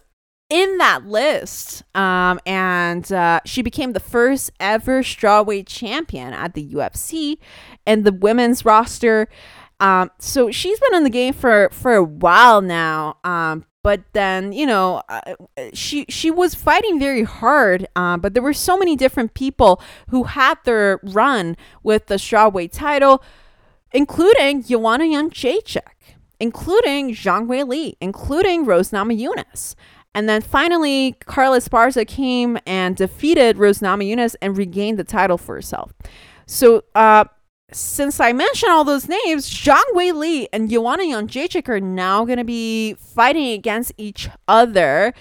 in 0.50 0.78
that 0.78 1.06
list, 1.06 1.84
um, 1.96 2.40
and 2.46 3.12
uh, 3.12 3.40
she 3.46 3.62
became 3.62 3.94
the 3.94 4.00
first 4.00 4.52
ever 4.60 5.02
strawweight 5.02 5.68
champion 5.68 6.34
at 6.34 6.54
the 6.54 6.68
UFC, 6.74 7.38
and 7.86 8.04
the 8.04 8.14
women's 8.14 8.66
roster 8.66 9.28
um, 9.80 10.12
so 10.20 10.52
she's 10.52 10.80
been 10.80 10.96
in 10.96 11.04
the 11.04 11.10
game 11.10 11.34
for 11.34 11.70
for 11.72 11.96
a 11.96 12.04
while 12.04 12.62
now. 12.62 13.18
Um, 13.24 13.66
but 13.86 14.02
then 14.14 14.52
you 14.52 14.66
know 14.66 15.04
uh, 15.08 15.36
she 15.72 16.06
she 16.10 16.32
was 16.32 16.56
fighting 16.56 17.00
very 17.00 17.22
hard 17.22 17.88
uh, 17.96 18.18
but 18.18 18.34
there 18.34 18.42
were 18.42 18.52
so 18.52 18.76
many 18.76 18.96
different 18.96 19.36
people 19.36 19.80
who 20.10 20.24
had 20.24 20.58
their 20.66 21.00
run 21.04 21.56
with 21.84 22.08
the 22.08 22.16
strawweight 22.16 22.72
title 22.72 23.24
including 23.92 24.64
Joanna 24.64 25.04
Jędrzejczyk 25.04 25.94
including 26.40 27.14
Zhang 27.14 27.48
Wei 27.48 27.64
Li, 27.64 27.96
including 28.02 28.66
Rose 28.66 28.90
Namajunas 28.90 29.76
and 30.16 30.28
then 30.28 30.42
finally 30.42 31.16
Carla 31.28 31.60
Esparza 31.60 32.08
came 32.08 32.58
and 32.66 32.96
defeated 32.96 33.60
Rose 33.60 33.82
Namajunas 33.82 34.36
and 34.42 34.58
regained 34.58 34.98
the 34.98 35.04
title 35.04 35.38
for 35.38 35.54
herself 35.54 35.94
so 36.48 36.84
uh, 36.96 37.26
since 37.72 38.20
I 38.20 38.32
mentioned 38.32 38.72
all 38.72 38.84
those 38.84 39.10
names, 39.10 39.50
Zhang 39.50 39.84
Wei 39.94 40.12
Li 40.12 40.48
and 40.54 40.70
Joanna 40.70 41.04
Jędrzejczyk 41.04 41.68
are 41.68 41.80
now 41.80 42.24
going 42.26 42.38
to 42.38 42.44
be 42.44 42.94
fighting 42.94 43.50
against 43.50 43.94
each 43.98 44.30
other. 44.48 45.14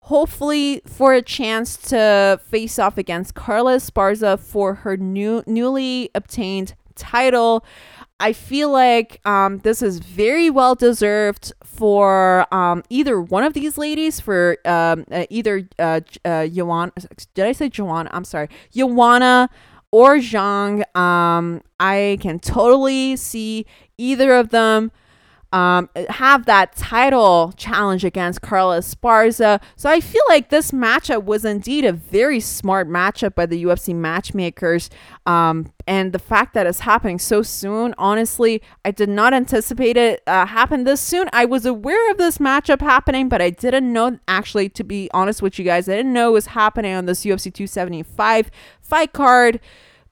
Hopefully, 0.00 0.82
for 0.86 1.14
a 1.14 1.22
chance 1.22 1.76
to 1.76 2.40
face 2.44 2.78
off 2.78 2.96
against 2.96 3.34
Carla 3.34 3.76
Esparza 3.76 4.38
for 4.38 4.74
her 4.74 4.96
new 4.96 5.42
newly 5.46 6.10
obtained 6.14 6.74
title. 6.94 7.64
I 8.18 8.32
feel 8.32 8.70
like 8.70 9.20
um, 9.26 9.58
this 9.58 9.82
is 9.82 9.98
very 9.98 10.48
well 10.48 10.74
deserved 10.74 11.52
for 11.64 12.46
um, 12.54 12.82
either 12.88 13.20
one 13.20 13.44
of 13.44 13.52
these 13.52 13.76
ladies, 13.76 14.20
for 14.20 14.56
um, 14.64 15.04
uh, 15.10 15.26
either 15.28 15.68
uh, 15.78 16.00
uh. 16.24 16.46
Did 17.34 17.44
I 17.44 17.52
say 17.52 17.68
Joanna? 17.68 18.10
I'm 18.12 18.24
sorry, 18.24 18.48
Joanna 18.72 19.50
or 19.90 20.16
Zhang. 20.16 20.82
Um, 20.96 21.62
I 21.78 22.18
can 22.20 22.38
totally 22.38 23.16
see 23.16 23.66
either 23.98 24.32
of 24.32 24.50
them 24.50 24.92
um, 25.52 25.88
have 26.08 26.46
that 26.46 26.74
title 26.76 27.52
challenge 27.56 28.04
against 28.04 28.42
Carla 28.42 28.78
Esparza. 28.78 29.62
So 29.76 29.88
I 29.88 30.00
feel 30.00 30.22
like 30.28 30.50
this 30.50 30.70
matchup 30.70 31.24
was 31.24 31.44
indeed 31.44 31.84
a 31.84 31.92
very 31.92 32.40
smart 32.40 32.88
matchup 32.88 33.34
by 33.34 33.46
the 33.46 33.62
UFC 33.64 33.94
matchmakers. 33.94 34.90
Um, 35.24 35.72
and 35.86 36.12
the 36.12 36.18
fact 36.18 36.54
that 36.54 36.66
it's 36.66 36.80
happening 36.80 37.18
so 37.18 37.42
soon, 37.42 37.94
honestly, 37.96 38.60
I 38.84 38.90
did 38.90 39.08
not 39.08 39.32
anticipate 39.32 39.96
it 39.96 40.22
uh, 40.26 40.46
happen 40.46 40.84
this 40.84 41.00
soon. 41.00 41.28
I 41.32 41.44
was 41.44 41.64
aware 41.64 42.10
of 42.10 42.18
this 42.18 42.38
matchup 42.38 42.80
happening, 42.80 43.28
but 43.28 43.40
I 43.40 43.50
didn't 43.50 43.92
know 43.92 44.18
actually, 44.26 44.68
to 44.70 44.84
be 44.84 45.08
honest 45.14 45.42
with 45.42 45.58
you 45.58 45.64
guys, 45.64 45.88
I 45.88 45.96
didn't 45.96 46.12
know 46.12 46.30
it 46.30 46.32
was 46.32 46.46
happening 46.46 46.94
on 46.94 47.06
this 47.06 47.24
UFC 47.24 47.52
275 47.52 48.50
fight 48.80 49.12
card 49.12 49.60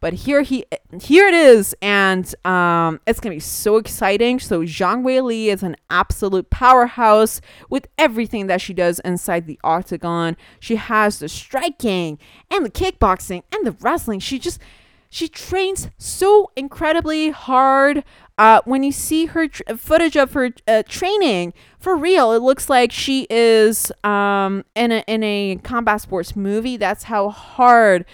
but 0.04 0.12
here 0.12 0.42
he 0.42 0.66
here 1.00 1.26
it 1.26 1.32
is 1.32 1.74
and 1.80 2.34
um, 2.44 3.00
it's 3.06 3.20
gonna 3.20 3.36
be 3.36 3.40
so 3.40 3.78
exciting. 3.78 4.38
So 4.38 4.60
zhang 4.60 5.02
wei 5.02 5.22
li 5.22 5.48
is 5.48 5.62
an 5.62 5.76
absolute 5.88 6.50
powerhouse 6.50 7.40
with 7.70 7.88
everything 7.96 8.46
that 8.48 8.60
she 8.60 8.74
does 8.74 8.98
inside 8.98 9.46
the 9.46 9.58
octagon. 9.64 10.36
She 10.60 10.76
has 10.76 11.20
the 11.20 11.28
striking 11.30 12.18
and 12.50 12.66
the 12.66 12.70
kickboxing 12.70 13.44
and 13.50 13.66
the 13.66 13.72
wrestling. 13.80 14.20
She 14.20 14.38
just 14.38 14.60
she 15.08 15.26
trains 15.26 15.88
so 15.96 16.50
incredibly 16.54 17.30
hard. 17.30 18.04
Uh, 18.36 18.60
when 18.66 18.82
you 18.82 18.92
see 18.92 19.26
her 19.26 19.48
tr- 19.48 19.62
footage 19.78 20.16
of 20.16 20.34
her 20.34 20.50
uh, 20.66 20.82
training 20.86 21.54
for 21.78 21.96
real 21.96 22.32
it 22.32 22.42
looks 22.42 22.68
like 22.68 22.90
she 22.90 23.28
is 23.30 23.92
um, 24.02 24.64
in, 24.74 24.90
a, 24.90 25.04
in 25.06 25.22
a 25.22 25.58
combat 25.62 26.02
sports 26.02 26.36
movie. 26.36 26.76
That's 26.76 27.04
how 27.04 27.30
hard 27.30 28.04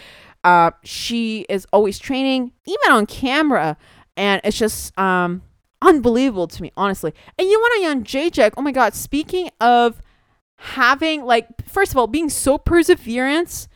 uh, 0.45 0.71
she 0.83 1.47
is 1.49 1.67
always 1.73 1.99
training, 1.99 2.53
even 2.67 2.93
on 2.93 3.07
camera, 3.07 3.77
and 4.17 4.41
it's 4.45 4.59
just 4.59 4.99
um, 4.99 5.43
unbelievable 5.83 6.47
to 6.49 6.63
me, 6.63 6.73
honestly. 6.77 7.13
And 7.39 7.49
Joanna 7.49 8.03
Jędrzejczyk? 8.03 8.55
Oh 8.57 8.63
my 8.63 8.73
God! 8.73 8.95
Speaking 8.95 9.51
of 9.61 10.01
having 10.59 11.25
like, 11.25 11.47
first 11.67 11.93
of 11.93 11.99
all, 11.99 12.07
being 12.07 12.29
so 12.29 12.59
perseverance 12.59 13.69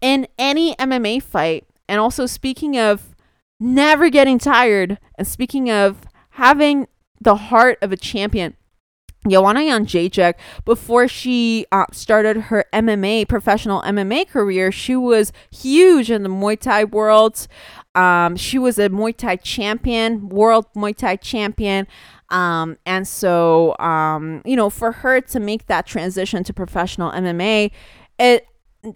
in 0.00 0.26
any 0.38 0.74
MMA 0.76 1.22
fight, 1.22 1.66
and 1.88 2.00
also 2.00 2.26
speaking 2.26 2.78
of 2.78 3.14
never 3.58 4.10
getting 4.10 4.38
tired, 4.38 4.98
and 5.16 5.26
speaking 5.26 5.70
of 5.70 6.06
having 6.30 6.86
the 7.20 7.36
heart 7.36 7.78
of 7.82 7.92
a 7.92 7.96
champion. 7.96 8.56
Joanna 9.28 9.60
Jędrzejczyk, 9.60 10.34
before 10.64 11.08
she 11.08 11.66
uh, 11.72 11.86
started 11.92 12.36
her 12.36 12.64
MMA, 12.72 13.26
professional 13.28 13.82
MMA 13.82 14.28
career, 14.28 14.70
she 14.70 14.96
was 14.96 15.32
huge 15.50 16.10
in 16.10 16.22
the 16.22 16.28
Muay 16.28 16.58
Thai 16.58 16.84
world. 16.84 17.46
Um, 17.94 18.36
she 18.36 18.58
was 18.58 18.78
a 18.78 18.88
Muay 18.88 19.16
Thai 19.16 19.36
champion, 19.36 20.28
world 20.28 20.66
Muay 20.74 20.94
Thai 20.94 21.16
champion. 21.16 21.86
Um, 22.30 22.76
and 22.84 23.06
so, 23.06 23.76
um, 23.78 24.42
you 24.44 24.56
know, 24.56 24.68
for 24.68 24.92
her 24.92 25.20
to 25.20 25.40
make 25.40 25.66
that 25.66 25.86
transition 25.86 26.44
to 26.44 26.52
professional 26.52 27.12
MMA, 27.12 27.70
it 28.18 28.46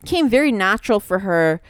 came 0.05 0.29
very 0.29 0.53
natural 0.53 1.01
for 1.01 1.21
her. 1.21 1.61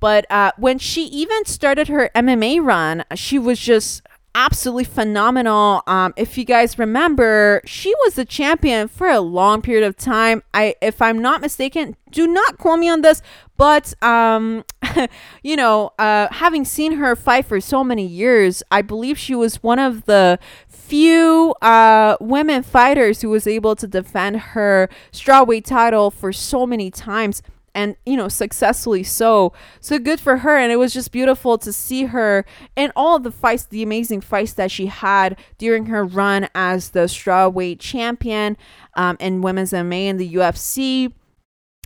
But 0.00 0.28
uh, 0.30 0.52
when 0.56 0.78
she 0.78 1.04
even 1.04 1.44
started 1.44 1.88
her 1.88 2.10
MMA 2.14 2.64
run, 2.64 3.04
she 3.14 3.38
was 3.38 3.58
just 3.60 4.02
absolutely 4.34 4.84
phenomenal. 4.84 5.82
Um, 5.86 6.14
if 6.16 6.38
you 6.38 6.44
guys 6.44 6.78
remember, 6.78 7.62
she 7.64 7.94
was 8.04 8.14
the 8.14 8.24
champion 8.24 8.88
for 8.88 9.08
a 9.08 9.20
long 9.20 9.62
period 9.62 9.84
of 9.86 9.96
time. 9.96 10.42
I, 10.54 10.74
if 10.80 11.02
I'm 11.02 11.20
not 11.20 11.40
mistaken, 11.40 11.96
do 12.10 12.26
not 12.26 12.58
call 12.58 12.76
me 12.76 12.88
on 12.88 13.02
this, 13.02 13.22
but 13.56 13.92
um, 14.02 14.64
you 15.42 15.56
know, 15.56 15.92
uh, 15.98 16.28
having 16.30 16.64
seen 16.64 16.92
her 16.92 17.14
fight 17.16 17.46
for 17.46 17.60
so 17.60 17.84
many 17.84 18.06
years, 18.06 18.62
I 18.70 18.82
believe 18.82 19.18
she 19.18 19.34
was 19.34 19.62
one 19.62 19.78
of 19.78 20.06
the 20.06 20.38
few 20.68 21.54
uh, 21.62 22.16
women 22.20 22.62
fighters 22.62 23.20
who 23.20 23.30
was 23.30 23.46
able 23.46 23.76
to 23.76 23.86
defend 23.86 24.40
her 24.40 24.88
strawweight 25.12 25.64
title 25.64 26.10
for 26.10 26.32
so 26.32 26.66
many 26.66 26.90
times 26.90 27.42
and 27.74 27.96
you 28.04 28.16
know 28.16 28.28
successfully 28.28 29.02
so 29.02 29.52
so 29.80 29.98
good 29.98 30.20
for 30.20 30.38
her 30.38 30.56
and 30.56 30.72
it 30.72 30.76
was 30.76 30.92
just 30.92 31.12
beautiful 31.12 31.56
to 31.58 31.72
see 31.72 32.04
her 32.04 32.44
and 32.76 32.92
all 32.96 33.18
the 33.18 33.30
fights 33.30 33.64
the 33.64 33.82
amazing 33.82 34.20
fights 34.20 34.52
that 34.54 34.70
she 34.70 34.86
had 34.86 35.38
during 35.58 35.86
her 35.86 36.04
run 36.04 36.48
as 36.54 36.90
the 36.90 37.00
strawweight 37.00 37.78
champion 37.78 38.56
um, 38.94 39.16
in 39.20 39.40
women's 39.40 39.72
MMA 39.72 40.06
in 40.06 40.16
the 40.16 40.34
UFC 40.34 41.12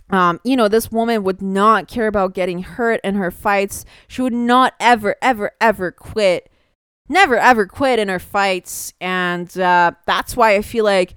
um, 0.09 0.39
you 0.43 0.55
know, 0.55 0.67
this 0.67 0.91
woman 0.91 1.23
would 1.23 1.41
not 1.41 1.87
care 1.87 2.07
about 2.07 2.33
getting 2.33 2.63
hurt 2.63 3.01
in 3.03 3.15
her 3.15 3.31
fights. 3.31 3.85
She 4.07 4.21
would 4.21 4.33
not 4.33 4.73
ever, 4.79 5.15
ever, 5.21 5.51
ever 5.59 5.91
quit. 5.91 6.49
Never, 7.09 7.37
ever 7.37 7.65
quit 7.65 7.99
in 7.99 8.07
her 8.09 8.19
fights. 8.19 8.93
And 9.01 9.57
uh, 9.57 9.93
that's 10.05 10.37
why 10.37 10.55
I 10.55 10.61
feel 10.61 10.85
like 10.85 11.15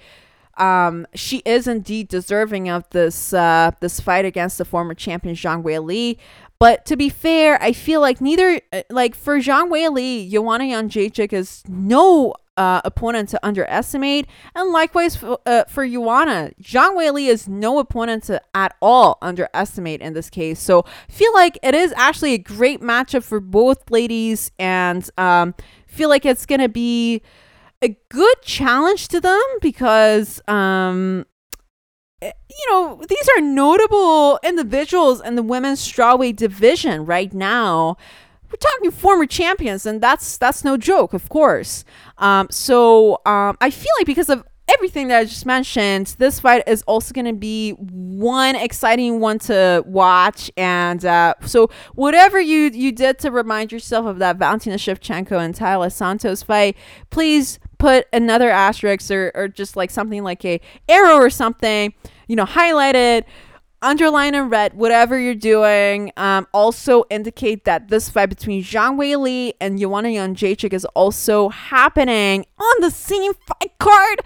um, 0.59 1.07
she 1.15 1.39
is 1.45 1.67
indeed 1.67 2.09
deserving 2.09 2.69
of 2.69 2.89
this 2.91 3.33
uh, 3.33 3.71
this 3.81 4.01
fight 4.01 4.25
against 4.25 4.59
the 4.59 4.65
former 4.65 4.95
champion 4.95 5.35
Zhang 5.35 5.63
Weili. 5.63 6.19
But 6.59 6.85
to 6.87 6.97
be 6.97 7.09
fair, 7.09 7.63
I 7.63 7.73
feel 7.73 8.01
like 8.01 8.21
neither 8.21 8.61
uh, 8.73 8.83
like 8.91 9.15
for 9.15 9.39
Zhang 9.39 9.71
Weili, 9.71 10.29
Joanna 10.29 10.65
Jędrzejczyk 10.65 11.33
is 11.33 11.63
no 11.69 12.35
uh, 12.57 12.81
opponent 12.85 13.29
to 13.29 13.47
underestimate, 13.47 14.27
and 14.57 14.73
likewise 14.73 15.15
for, 15.15 15.39
uh, 15.47 15.63
for 15.69 15.87
Joanna, 15.87 16.51
Zhang 16.61 16.97
Weili 16.97 17.29
is 17.29 17.47
no 17.47 17.79
opponent 17.79 18.25
to 18.25 18.43
at 18.53 18.75
all 18.83 19.19
underestimate 19.23 20.01
in 20.01 20.15
this 20.15 20.29
case. 20.29 20.59
So 20.59 20.85
feel 21.09 21.33
like 21.35 21.57
it 21.63 21.77
is 21.77 21.95
actually 21.97 22.35
a 22.35 22.39
great 22.39 22.81
matchup 22.81 23.23
for 23.23 23.39
both 23.39 23.89
ladies, 23.93 24.51
and 24.59 25.09
um, 25.17 25.55
feel 25.87 26.09
like 26.09 26.27
it's 26.27 26.45
gonna 26.45 26.69
be 26.69 27.23
a 27.83 27.97
good 28.09 28.43
challenge 28.43 29.09
to 29.09 29.21
them 29.21 29.43
because 29.61 30.41
um 30.49 31.25
eh, 32.21 32.33
you 32.51 32.71
know 32.71 33.01
these 33.09 33.29
are 33.37 33.41
notable 33.41 34.39
individuals 34.43 35.21
in 35.21 35.37
the 35.37 35.43
women's 35.43 35.81
strawweight 35.81 36.37
division 36.37 37.05
right 37.05 37.33
now 37.33 37.97
we're 38.51 38.57
talking 38.57 38.91
former 38.91 39.27
champions 39.27 39.87
and 39.87 40.01
that's 40.01 40.37
that's 40.39 40.65
no 40.65 40.77
joke 40.77 41.13
of 41.13 41.29
course 41.29 41.85
um 42.19 42.49
so 42.51 43.21
um 43.27 43.57
i 43.61 43.71
feel 43.71 43.93
like 43.99 44.07
because 44.07 44.29
of 44.29 44.45
everything 44.69 45.09
that 45.09 45.21
I 45.21 45.25
just 45.25 45.47
mentioned, 45.47 46.15
this 46.19 46.41
fight 46.41 46.63
is 46.67 46.83
also 46.83 47.13
going 47.15 47.25
to 47.27 47.33
be 47.33 47.73
one 47.73 48.55
exciting 48.55 49.19
one 49.19 49.39
to 49.41 49.83
watch. 49.87 50.51
And 50.57 51.05
uh, 51.05 51.35
so, 51.47 51.71
whatever 51.95 52.39
you 52.39 52.71
you 52.73 52.93
did 52.93 53.19
to 53.21 53.31
remind 53.31 53.73
yourself 53.73 54.07
of 54.07 54.19
that 54.19 54.37
Valentina 54.37 54.77
Shevchenko 54.77 55.43
and 55.43 55.55
Taila 55.55 55.91
Santos 55.91 56.43
fight, 56.43 56.77
please 57.11 57.59
put 57.79 58.07
another 58.13 58.51
asterisk 58.51 59.11
or, 59.11 59.33
or 59.35 59.49
just 59.49 59.77
like 59.77 59.91
something 59.91 60.23
like 60.23 60.45
a 60.45 60.61
arrow 60.89 61.17
or 61.17 61.31
something. 61.31 61.95
You 62.27 62.37
know, 62.37 62.45
highlight 62.45 62.95
it 62.95 63.27
underline 63.81 64.35
in 64.35 64.49
red 64.49 64.75
whatever 64.75 65.19
you're 65.19 65.35
doing. 65.35 66.13
Um, 66.17 66.47
also 66.53 67.05
indicate 67.11 67.65
that 67.65 67.89
this 67.89 68.11
fight 68.11 68.29
between 68.29 68.63
Zhang 68.63 68.97
Weili 68.97 69.53
and 69.61 69.79
Joanna 69.79 70.09
Jędrzejczyk 70.09 70.73
is 70.73 70.85
also 70.87 71.49
happening 71.49 72.45
on 72.59 72.81
the 72.81 72.91
same 72.91 73.33
fight 73.35 73.73
card. 73.79 74.21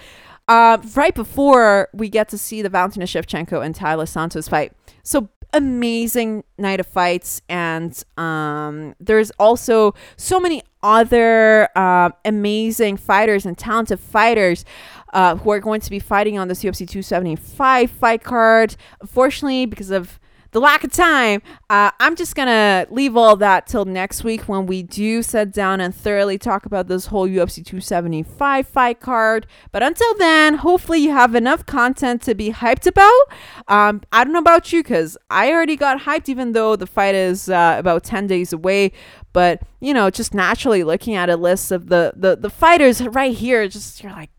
Uh, 0.48 0.78
right 0.96 1.14
before 1.14 1.88
we 1.92 2.08
get 2.08 2.28
to 2.28 2.36
see 2.36 2.62
the 2.62 2.68
Valentina 2.68 3.06
Shevchenko 3.06 3.64
and 3.64 3.74
Taila 3.74 4.08
Santos 4.08 4.48
fight. 4.48 4.72
So 5.02 5.28
amazing 5.52 6.44
night 6.58 6.80
of 6.80 6.86
fights 6.86 7.42
and 7.48 8.02
um, 8.16 8.94
there's 8.98 9.30
also 9.32 9.94
so 10.16 10.40
many 10.40 10.62
other 10.82 11.68
uh, 11.76 12.10
amazing 12.24 12.96
fighters 12.96 13.46
and 13.46 13.56
talented 13.56 14.00
fighters 14.00 14.64
uh, 15.12 15.36
who 15.36 15.50
are 15.50 15.60
going 15.60 15.80
to 15.80 15.90
be 15.90 15.98
fighting 15.98 16.38
on 16.38 16.48
this 16.48 16.62
UFC 16.62 16.88
275 16.88 17.90
fight 17.90 18.22
card. 18.22 18.76
Unfortunately, 19.00 19.66
because 19.66 19.90
of 19.90 20.18
the 20.52 20.60
lack 20.60 20.84
of 20.84 20.92
time, 20.92 21.40
uh, 21.70 21.90
I'm 21.98 22.14
just 22.14 22.34
gonna 22.34 22.86
leave 22.90 23.16
all 23.16 23.36
that 23.36 23.66
till 23.66 23.86
next 23.86 24.22
week 24.22 24.42
when 24.42 24.66
we 24.66 24.82
do 24.82 25.22
sit 25.22 25.50
down 25.50 25.80
and 25.80 25.94
thoroughly 25.94 26.36
talk 26.36 26.66
about 26.66 26.88
this 26.88 27.06
whole 27.06 27.26
UFC 27.26 27.64
275 27.64 28.68
fight 28.68 29.00
card. 29.00 29.46
But 29.72 29.82
until 29.82 30.14
then, 30.18 30.56
hopefully 30.56 30.98
you 30.98 31.10
have 31.10 31.34
enough 31.34 31.64
content 31.64 32.20
to 32.22 32.34
be 32.34 32.52
hyped 32.52 32.86
about. 32.86 33.22
Um, 33.66 34.02
I 34.12 34.24
don't 34.24 34.34
know 34.34 34.40
about 34.40 34.72
you 34.74 34.82
because 34.82 35.16
I 35.30 35.50
already 35.50 35.74
got 35.76 36.02
hyped, 36.02 36.28
even 36.28 36.52
though 36.52 36.76
the 36.76 36.86
fight 36.86 37.14
is 37.14 37.48
uh, 37.48 37.76
about 37.78 38.04
10 38.04 38.26
days 38.26 38.52
away. 38.52 38.92
But 39.32 39.62
you 39.80 39.94
know, 39.94 40.10
just 40.10 40.34
naturally 40.34 40.84
looking 40.84 41.14
at 41.14 41.30
a 41.30 41.36
list 41.36 41.72
of 41.72 41.88
the 41.88 42.12
the 42.14 42.36
the 42.36 42.50
fighters 42.50 43.02
right 43.02 43.34
here, 43.34 43.66
just 43.68 44.02
you're 44.02 44.12
like, 44.12 44.30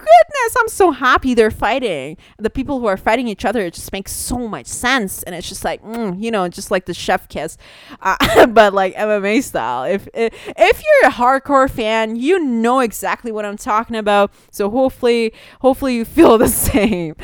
goodness, 0.00 0.56
I'm 0.58 0.68
so 0.68 0.90
happy 0.90 1.34
they're 1.34 1.50
fighting. 1.50 2.16
The 2.38 2.50
people 2.50 2.80
who 2.80 2.86
are 2.86 2.96
fighting 2.96 3.28
each 3.28 3.44
other, 3.44 3.60
it 3.60 3.74
just 3.74 3.92
makes 3.92 4.12
so 4.12 4.48
much 4.48 4.66
sense. 4.66 5.22
And 5.22 5.34
it's 5.34 5.48
just 5.48 5.64
like, 5.64 5.82
mm, 5.82 6.20
you 6.20 6.30
know, 6.30 6.48
just 6.48 6.70
like 6.70 6.86
the 6.86 6.94
chef 6.94 7.28
kiss, 7.28 7.56
uh, 8.00 8.46
but 8.48 8.74
like 8.74 8.94
MMA 8.94 9.42
style. 9.42 9.84
If, 9.84 10.08
if, 10.14 10.82
you're 10.82 11.10
a 11.10 11.12
hardcore 11.12 11.70
fan, 11.70 12.16
you 12.16 12.38
know 12.38 12.80
exactly 12.80 13.32
what 13.32 13.44
I'm 13.44 13.56
talking 13.56 13.96
about. 13.96 14.32
So 14.50 14.70
hopefully, 14.70 15.32
hopefully 15.60 15.96
you 15.96 16.04
feel 16.20 16.38
the 16.38 16.48
same. 16.48 17.14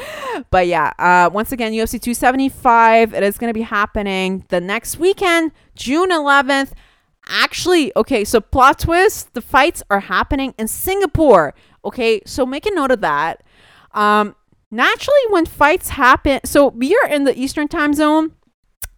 But 0.51 0.67
yeah, 0.67 0.93
uh, 0.99 1.31
once 1.33 1.53
again, 1.53 1.73
UFC 1.73 2.01
275, 2.01 3.15
it 3.15 3.23
is 3.23 3.39
going 3.39 3.51
to 3.51 3.55
be 3.55 3.63
happening 3.63 4.45
the 4.49 4.61
next 4.61 4.99
weekend, 4.99 5.53
June 5.75 6.11
11th. 6.11 6.73
Actually, 7.29 7.93
okay, 7.97 8.25
so 8.25 8.41
plot 8.41 8.79
twist 8.79 9.35
the 9.35 9.41
fights 9.41 9.83
are 9.91 10.01
happening 10.01 10.55
in 10.59 10.69
Singapore. 10.69 11.55
Okay, 11.87 12.21
so 12.27 12.45
make 12.45 12.67
a 12.67 12.75
note 12.75 12.91
of 12.91 13.01
that. 13.01 13.43
Um, 13.93 14.35
naturally, 14.71 15.21
when 15.31 15.47
fights 15.47 15.91
happen, 15.91 16.41
so 16.45 16.69
are 16.69 17.09
in 17.09 17.25
the 17.25 17.39
Eastern 17.39 17.69
time 17.69 17.95
zone. 17.95 18.33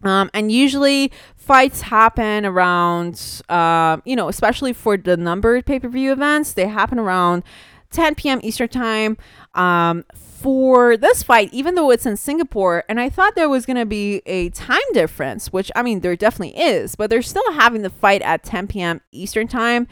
Um, 0.01 0.29
and 0.33 0.49
usually 0.49 1.11
fights 1.35 1.81
happen 1.81 2.45
around, 2.45 3.41
uh, 3.49 3.97
you 4.05 4.15
know, 4.15 4.29
especially 4.29 4.71
for 4.71 4.95
the 4.95 5.17
numbered 5.17 5.65
pay 5.65 5.79
per 5.79 5.89
view 5.89 6.13
events, 6.13 6.53
they 6.53 6.67
happen 6.67 6.97
around 6.99 7.43
10 7.91 8.15
p.m. 8.15 8.39
Eastern 8.41 8.69
time. 8.69 9.17
Um, 9.55 10.05
for 10.13 10.95
this 10.95 11.21
fight, 11.21 11.49
even 11.51 11.75
though 11.75 11.91
it's 11.91 12.05
in 12.05 12.15
Singapore, 12.15 12.85
and 12.87 12.97
I 12.97 13.09
thought 13.09 13.35
there 13.35 13.49
was 13.49 13.65
going 13.65 13.75
to 13.75 13.85
be 13.85 14.21
a 14.25 14.49
time 14.51 14.79
difference, 14.93 15.51
which 15.51 15.69
I 15.75 15.83
mean, 15.83 15.99
there 15.99 16.15
definitely 16.15 16.57
is, 16.57 16.95
but 16.95 17.09
they're 17.09 17.21
still 17.21 17.51
having 17.53 17.81
the 17.81 17.89
fight 17.89 18.21
at 18.21 18.43
10 18.43 18.67
p.m. 18.67 19.01
Eastern 19.11 19.49
time. 19.49 19.85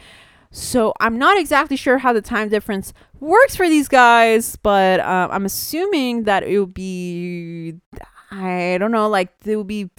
So 0.51 0.93
I'm 0.99 1.17
not 1.17 1.37
exactly 1.37 1.77
sure 1.77 1.97
how 1.97 2.13
the 2.13 2.21
time 2.21 2.49
difference 2.49 2.93
works 3.19 3.55
for 3.55 3.67
these 3.67 3.87
guys, 3.87 4.55
but 4.55 4.99
uh, 4.99 5.27
I'm 5.31 5.45
assuming 5.45 6.23
that 6.23 6.43
it 6.43 6.57
will 6.57 6.65
be, 6.65 7.75
I 8.31 8.77
don't 8.79 8.91
know, 8.91 9.09
like 9.09 9.39
there 9.41 9.57
will 9.57 9.63
be 9.63 9.89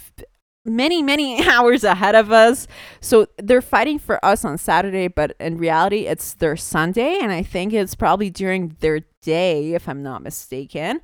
many, 0.65 1.01
many 1.01 1.45
hours 1.47 1.83
ahead 1.83 2.15
of 2.15 2.31
us. 2.31 2.67
So 3.01 3.27
they're 3.37 3.61
fighting 3.61 3.99
for 3.99 4.23
us 4.23 4.45
on 4.45 4.57
Saturday, 4.57 5.07
but 5.07 5.35
in 5.39 5.57
reality, 5.57 6.07
it's 6.07 6.33
their 6.35 6.57
Sunday. 6.57 7.19
And 7.21 7.31
I 7.31 7.43
think 7.43 7.73
it's 7.73 7.95
probably 7.95 8.29
during 8.29 8.75
their 8.79 9.01
day, 9.21 9.73
if 9.73 9.87
I'm 9.87 10.03
not 10.03 10.23
mistaken. 10.23 11.01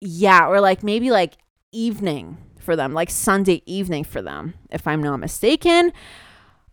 Yeah, 0.00 0.46
or 0.46 0.60
like 0.60 0.82
maybe 0.82 1.10
like 1.10 1.34
evening 1.72 2.38
for 2.58 2.76
them, 2.76 2.92
like 2.92 3.10
Sunday 3.10 3.62
evening 3.66 4.04
for 4.04 4.20
them, 4.20 4.54
if 4.70 4.86
I'm 4.86 5.02
not 5.02 5.18
mistaken. 5.18 5.92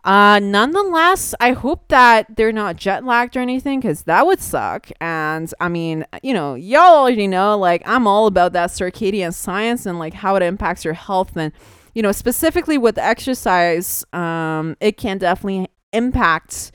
Uh, 0.04 0.38
nonetheless, 0.38 1.34
I 1.40 1.52
hope 1.52 1.88
that 1.88 2.36
they're 2.36 2.52
not 2.52 2.76
jet 2.76 3.04
lagged 3.04 3.36
or 3.36 3.40
anything 3.40 3.80
because 3.80 4.02
that 4.02 4.26
would 4.26 4.40
suck. 4.40 4.90
And 5.00 5.52
I 5.60 5.68
mean, 5.68 6.04
you 6.22 6.34
know, 6.34 6.54
y'all 6.54 6.96
already 6.96 7.26
know, 7.26 7.56
like, 7.56 7.82
I'm 7.86 8.06
all 8.06 8.26
about 8.26 8.52
that 8.52 8.70
circadian 8.70 9.32
science 9.32 9.86
and 9.86 9.98
like 9.98 10.12
how 10.12 10.36
it 10.36 10.42
impacts 10.42 10.84
your 10.84 10.94
health. 10.94 11.34
And, 11.36 11.52
you 11.94 12.02
know, 12.02 12.12
specifically 12.12 12.76
with 12.76 12.98
exercise, 12.98 14.04
um, 14.12 14.76
it 14.78 14.98
can 14.98 15.16
definitely 15.16 15.68
impact 15.94 16.72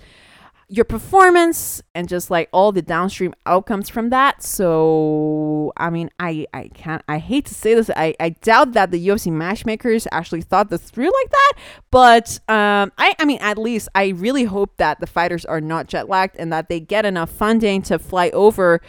your 0.72 0.86
performance 0.86 1.82
and 1.96 2.08
just 2.08 2.30
like 2.30 2.48
all 2.54 2.72
the 2.72 2.84
downstream 2.84 3.34
outcomes 3.48 3.90
from 3.90 4.12
that. 4.12 4.44
So, 4.44 5.74
I 5.76 5.90
mean, 5.90 6.12
I, 6.20 6.46
I 6.54 6.68
can't, 6.68 7.02
I 7.08 7.18
hate 7.18 7.48
to 7.48 7.56
say 7.56 7.74
this. 7.74 7.90
I, 7.96 8.14
I 8.20 8.30
doubt 8.30 8.74
that 8.74 8.92
the 8.92 9.08
UFC 9.08 9.32
matchmakers 9.32 10.08
actually 10.12 10.42
thought 10.42 10.70
this 10.70 10.84
through 10.84 11.12
like 11.12 11.32
that. 11.32 11.54
But, 11.90 12.40
um, 12.48 12.92
I, 13.00 13.16
I 13.18 13.26
mean, 13.26 13.40
at 13.42 13.58
least 13.58 13.90
I 13.96 14.10
really 14.10 14.44
hope 14.44 14.78
that 14.78 15.00
the 15.00 15.08
fighters 15.08 15.44
are 15.44 15.60
not 15.60 15.88
jet 15.88 16.08
lagged 16.08 16.36
and 16.38 16.54
that 16.54 16.70
they 16.70 16.80
get 16.80 17.04
enough 17.04 17.32
funding 17.32 17.82
to 17.84 17.98
fly 17.98 18.30
over 18.30 18.80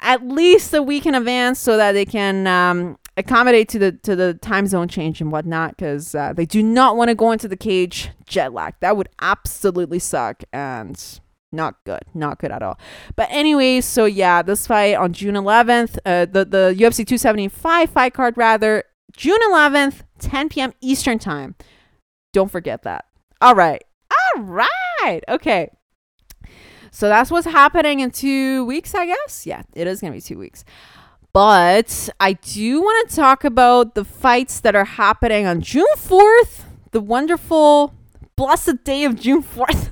at 0.00 0.26
least 0.26 0.72
a 0.72 0.82
week 0.82 1.04
in 1.04 1.14
advance 1.14 1.58
so 1.58 1.76
that 1.76 1.92
they 1.92 2.06
can 2.06 2.46
um, 2.46 2.98
accommodate 3.16 3.68
to 3.70 3.78
the 3.78 3.92
to 3.92 4.14
the 4.14 4.34
time 4.34 4.66
zone 4.66 4.88
change 4.88 5.20
and 5.20 5.32
whatnot 5.32 5.76
because 5.76 6.14
uh, 6.14 6.32
they 6.32 6.46
do 6.46 6.62
not 6.62 6.96
want 6.96 7.08
to 7.08 7.14
go 7.14 7.32
into 7.32 7.48
the 7.48 7.56
cage 7.56 8.10
jet 8.26 8.52
lag. 8.52 8.74
That 8.80 8.96
would 8.96 9.08
absolutely 9.20 9.98
suck 9.98 10.44
and 10.52 11.20
not 11.52 11.76
good, 11.84 12.02
not 12.14 12.38
good 12.38 12.52
at 12.52 12.62
all. 12.62 12.78
But 13.14 13.28
anyway, 13.30 13.80
so 13.80 14.04
yeah, 14.04 14.42
this 14.42 14.66
fight 14.66 14.94
on 14.94 15.12
June 15.12 15.34
11th, 15.34 15.98
uh, 16.04 16.26
the 16.26 16.44
the 16.44 16.74
UFC 16.76 17.06
275 17.06 17.90
fight 17.90 18.14
card 18.14 18.36
rather 18.36 18.84
June 19.16 19.40
11th, 19.50 20.02
10 20.18 20.48
p.m. 20.50 20.72
Eastern 20.80 21.18
time. 21.18 21.54
Don't 22.32 22.50
forget 22.50 22.82
that. 22.82 23.06
All 23.40 23.54
right, 23.54 23.82
all 24.36 24.42
right, 24.42 25.22
okay. 25.28 25.70
So 26.90 27.08
that's 27.08 27.30
what's 27.30 27.46
happening 27.46 28.00
in 28.00 28.10
two 28.10 28.64
weeks, 28.64 28.94
I 28.94 29.06
guess. 29.06 29.46
Yeah, 29.46 29.62
it 29.74 29.86
is 29.86 30.00
gonna 30.00 30.14
be 30.14 30.20
two 30.20 30.38
weeks. 30.38 30.64
But 31.36 32.08
I 32.18 32.32
do 32.32 32.80
want 32.80 33.10
to 33.10 33.14
talk 33.14 33.44
about 33.44 33.94
the 33.94 34.06
fights 34.06 34.60
that 34.60 34.74
are 34.74 34.86
happening 34.86 35.44
on 35.44 35.60
June 35.60 35.84
4th, 35.98 36.62
the 36.92 37.00
wonderful, 37.02 37.92
blessed 38.36 38.84
day 38.84 39.04
of 39.04 39.20
June 39.20 39.42
4th, 39.42 39.90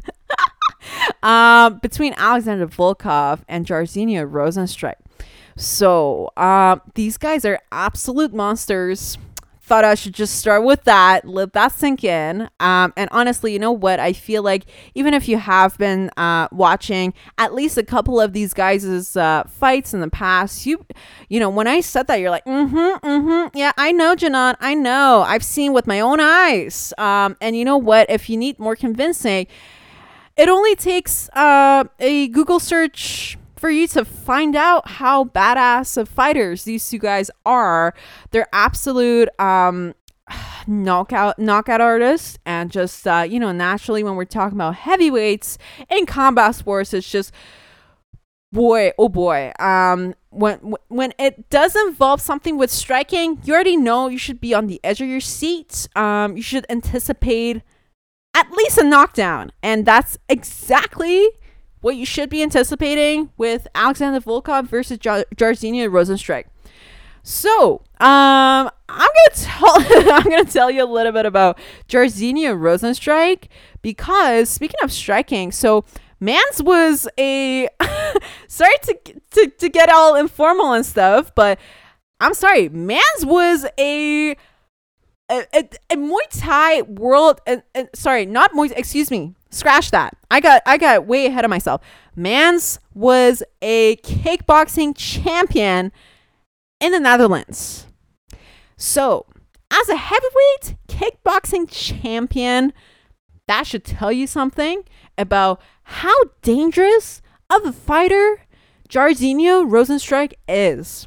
um, 1.22 1.78
between 1.82 2.14
Alexander 2.16 2.66
Volkov 2.66 3.40
and 3.46 3.66
Jairzinho 3.66 4.26
Rozenstruik. 4.26 4.94
So 5.54 6.30
uh, 6.38 6.76
these 6.94 7.18
guys 7.18 7.44
are 7.44 7.60
absolute 7.70 8.32
monsters 8.32 9.18
thought 9.64 9.82
I 9.82 9.94
should 9.94 10.12
just 10.12 10.34
start 10.34 10.62
with 10.62 10.84
that, 10.84 11.26
let 11.26 11.54
that 11.54 11.72
sink 11.72 12.04
in. 12.04 12.50
Um, 12.60 12.92
and 12.98 13.08
honestly, 13.10 13.54
you 13.54 13.58
know 13.58 13.72
what? 13.72 13.98
I 13.98 14.12
feel 14.12 14.42
like 14.42 14.66
even 14.94 15.14
if 15.14 15.26
you 15.26 15.38
have 15.38 15.78
been 15.78 16.10
uh, 16.18 16.48
watching 16.52 17.14
at 17.38 17.54
least 17.54 17.78
a 17.78 17.82
couple 17.82 18.20
of 18.20 18.34
these 18.34 18.52
guys' 18.52 19.16
uh, 19.16 19.44
fights 19.48 19.94
in 19.94 20.00
the 20.00 20.10
past, 20.10 20.66
you, 20.66 20.84
you 21.30 21.40
know, 21.40 21.48
when 21.48 21.66
I 21.66 21.80
said 21.80 22.08
that, 22.08 22.16
you're 22.16 22.28
like, 22.28 22.44
mm-hmm, 22.44 23.06
mm-hmm, 23.06 23.56
yeah, 23.56 23.72
I 23.78 23.90
know, 23.92 24.14
Janan, 24.14 24.56
I 24.60 24.74
know, 24.74 25.24
I've 25.26 25.44
seen 25.44 25.72
with 25.72 25.86
my 25.86 25.98
own 25.98 26.20
eyes. 26.20 26.92
Um, 26.98 27.34
and 27.40 27.56
you 27.56 27.64
know 27.64 27.78
what? 27.78 28.10
If 28.10 28.28
you 28.28 28.36
need 28.36 28.58
more 28.58 28.76
convincing, 28.76 29.46
it 30.36 30.50
only 30.50 30.76
takes 30.76 31.30
uh, 31.30 31.84
a 32.00 32.28
Google 32.28 32.60
search 32.60 33.38
for 33.64 33.70
you 33.70 33.86
to 33.86 34.04
find 34.04 34.54
out 34.54 34.86
how 34.86 35.24
badass 35.24 35.96
of 35.96 36.06
fighters 36.06 36.64
these 36.64 36.86
two 36.86 36.98
guys 36.98 37.30
are. 37.46 37.94
They're 38.30 38.46
absolute 38.52 39.30
um, 39.40 39.94
knockout 40.66 41.38
knockout 41.38 41.80
artists, 41.80 42.38
and 42.44 42.70
just 42.70 43.08
uh, 43.08 43.24
you 43.26 43.40
know, 43.40 43.52
naturally 43.52 44.04
when 44.04 44.16
we're 44.16 44.26
talking 44.26 44.58
about 44.58 44.74
heavyweights 44.74 45.56
in 45.88 46.04
combat 46.04 46.56
sports, 46.56 46.92
it's 46.92 47.10
just 47.10 47.32
boy, 48.52 48.92
oh 48.98 49.08
boy. 49.08 49.50
Um, 49.58 50.14
when 50.28 50.74
when 50.88 51.14
it 51.18 51.48
does 51.48 51.74
involve 51.74 52.20
something 52.20 52.58
with 52.58 52.70
striking, 52.70 53.38
you 53.44 53.54
already 53.54 53.78
know 53.78 54.08
you 54.08 54.18
should 54.18 54.42
be 54.42 54.52
on 54.52 54.66
the 54.66 54.78
edge 54.84 55.00
of 55.00 55.08
your 55.08 55.20
seat. 55.20 55.88
Um, 55.96 56.36
you 56.36 56.42
should 56.42 56.66
anticipate 56.68 57.62
at 58.34 58.50
least 58.50 58.76
a 58.76 58.84
knockdown, 58.84 59.52
and 59.62 59.86
that's 59.86 60.18
exactly 60.28 61.30
what 61.84 61.96
you 61.96 62.06
should 62.06 62.30
be 62.30 62.42
anticipating 62.42 63.28
with 63.36 63.68
Alexander 63.74 64.18
Volkov 64.18 64.66
versus 64.66 64.96
Jar- 64.96 65.26
Jairzinho 65.36 65.86
Rozenstruik. 65.90 66.44
So, 67.22 67.82
um, 68.00 68.70
I'm 68.88 69.10
gonna 69.10 69.34
tell 69.34 69.74
I'm 70.14 70.22
gonna 70.22 70.44
tell 70.46 70.70
you 70.70 70.82
a 70.82 70.86
little 70.86 71.12
bit 71.12 71.26
about 71.26 71.58
Jairzinho 71.88 72.56
Rozenstruik 72.56 73.48
because 73.82 74.48
speaking 74.48 74.80
of 74.82 74.90
striking, 74.90 75.52
so 75.52 75.84
Mans 76.20 76.62
was 76.62 77.06
a 77.20 77.68
sorry 78.48 78.74
to, 78.84 78.98
to 79.32 79.48
to 79.50 79.68
get 79.68 79.90
all 79.90 80.16
informal 80.16 80.72
and 80.72 80.86
stuff, 80.86 81.34
but 81.34 81.58
I'm 82.18 82.32
sorry, 82.32 82.70
Mans 82.70 83.26
was 83.26 83.66
a 83.78 84.30
a, 84.30 85.46
a, 85.52 85.68
a 85.90 85.96
Muay 85.96 86.28
Thai 86.30 86.82
world. 86.82 87.42
Uh, 87.46 87.58
sorry, 87.94 88.24
not 88.24 88.52
Muay. 88.52 88.72
Excuse 88.74 89.10
me, 89.10 89.34
Scratch 89.54 89.92
that. 89.92 90.16
I 90.32 90.40
got 90.40 90.62
I 90.66 90.76
got 90.76 91.06
way 91.06 91.26
ahead 91.26 91.44
of 91.44 91.48
myself. 91.48 91.80
Mans 92.16 92.80
was 92.92 93.40
a 93.62 93.94
kickboxing 93.98 94.94
champion 94.96 95.92
in 96.80 96.90
the 96.90 96.98
Netherlands. 96.98 97.86
So, 98.76 99.26
as 99.70 99.88
a 99.88 99.94
heavyweight 99.94 100.76
kickboxing 100.88 101.68
champion, 101.70 102.72
that 103.46 103.64
should 103.64 103.84
tell 103.84 104.10
you 104.10 104.26
something 104.26 104.82
about 105.16 105.60
how 105.84 106.16
dangerous 106.42 107.22
of 107.48 107.64
a 107.64 107.72
fighter 107.72 108.40
Jairzinho 108.88 109.70
Rozenstruik 109.70 110.32
is. 110.48 111.06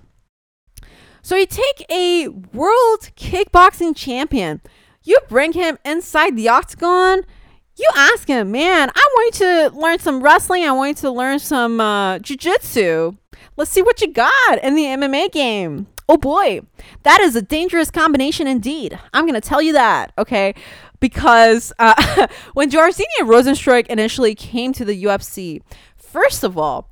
So 1.22 1.36
you 1.36 1.46
take 1.46 1.86
a 1.92 2.30
world 2.30 3.10
kickboxing 3.18 3.94
champion, 3.94 4.62
you 5.04 5.20
bring 5.28 5.52
him 5.52 5.78
inside 5.84 6.38
the 6.38 6.48
octagon, 6.48 7.24
you 7.78 7.90
ask 7.96 8.28
him, 8.28 8.52
man, 8.52 8.90
I 8.94 9.10
want 9.16 9.40
you 9.40 9.46
to 9.46 9.78
learn 9.78 10.00
some 10.00 10.22
wrestling. 10.22 10.64
I 10.64 10.72
want 10.72 10.90
you 10.90 11.02
to 11.02 11.12
learn 11.12 11.40
some 11.40 11.80
uh, 11.80 12.20
jujitsu. 12.20 13.18
Let's 13.56 13.72
see 13.72 13.82
what 13.82 14.02
you 14.02 14.12
got 14.12 14.64
in 14.64 14.76
the 14.76 14.84
MMA 14.84 15.32
game. 15.32 15.88
Oh 16.10 16.18
boy, 16.18 16.62
that 17.04 17.20
is 17.22 17.36
a 17.36 17.42
dangerous 17.42 17.92
combination 17.92 18.48
indeed. 18.48 18.98
I'm 19.14 19.26
going 19.26 19.40
to 19.40 19.48
tell 19.48 19.62
you 19.62 19.74
that, 19.74 20.14
okay? 20.18 20.56
Because 21.00 21.74
uh, 21.80 22.28
when 22.54 22.72
Jairzinho 22.72 23.04
Rozenstruik 23.22 23.88
initially 23.88 24.34
came 24.34 24.74
to 24.74 24.86
the 24.86 25.04
UFC, 25.04 25.62
first 25.98 26.44
of 26.44 26.58
all, 26.58 26.90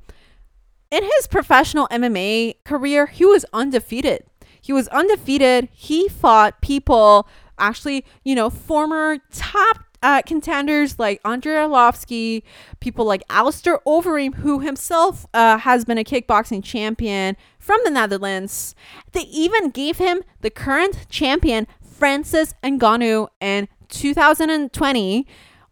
in 0.90 1.02
his 1.02 1.26
professional 1.26 1.88
MMA 1.88 2.62
career, 2.64 3.06
he 3.06 3.24
was 3.24 3.44
undefeated. 3.52 4.24
He 4.60 4.72
was 4.72 4.86
undefeated. 4.88 5.68
He 5.72 6.08
fought 6.08 6.60
people, 6.60 7.26
actually, 7.58 8.04
you 8.22 8.34
know, 8.34 8.50
former 8.50 9.18
top 9.32 9.78
uh, 10.06 10.22
contenders 10.22 11.00
like 11.00 11.20
Andrei 11.24 11.54
Arlovski, 11.54 12.44
people 12.78 13.04
like 13.04 13.24
Alistair 13.28 13.80
Overeem, 13.84 14.36
who 14.36 14.60
himself 14.60 15.26
uh, 15.34 15.58
has 15.58 15.84
been 15.84 15.98
a 15.98 16.04
kickboxing 16.04 16.62
champion 16.62 17.36
from 17.58 17.80
the 17.82 17.90
Netherlands. 17.90 18.76
They 19.10 19.22
even 19.22 19.70
gave 19.70 19.98
him 19.98 20.22
the 20.42 20.50
current 20.50 21.08
champion, 21.08 21.66
Francis 21.82 22.54
Ngannou, 22.62 23.26
in 23.40 23.66
2020 23.88 25.26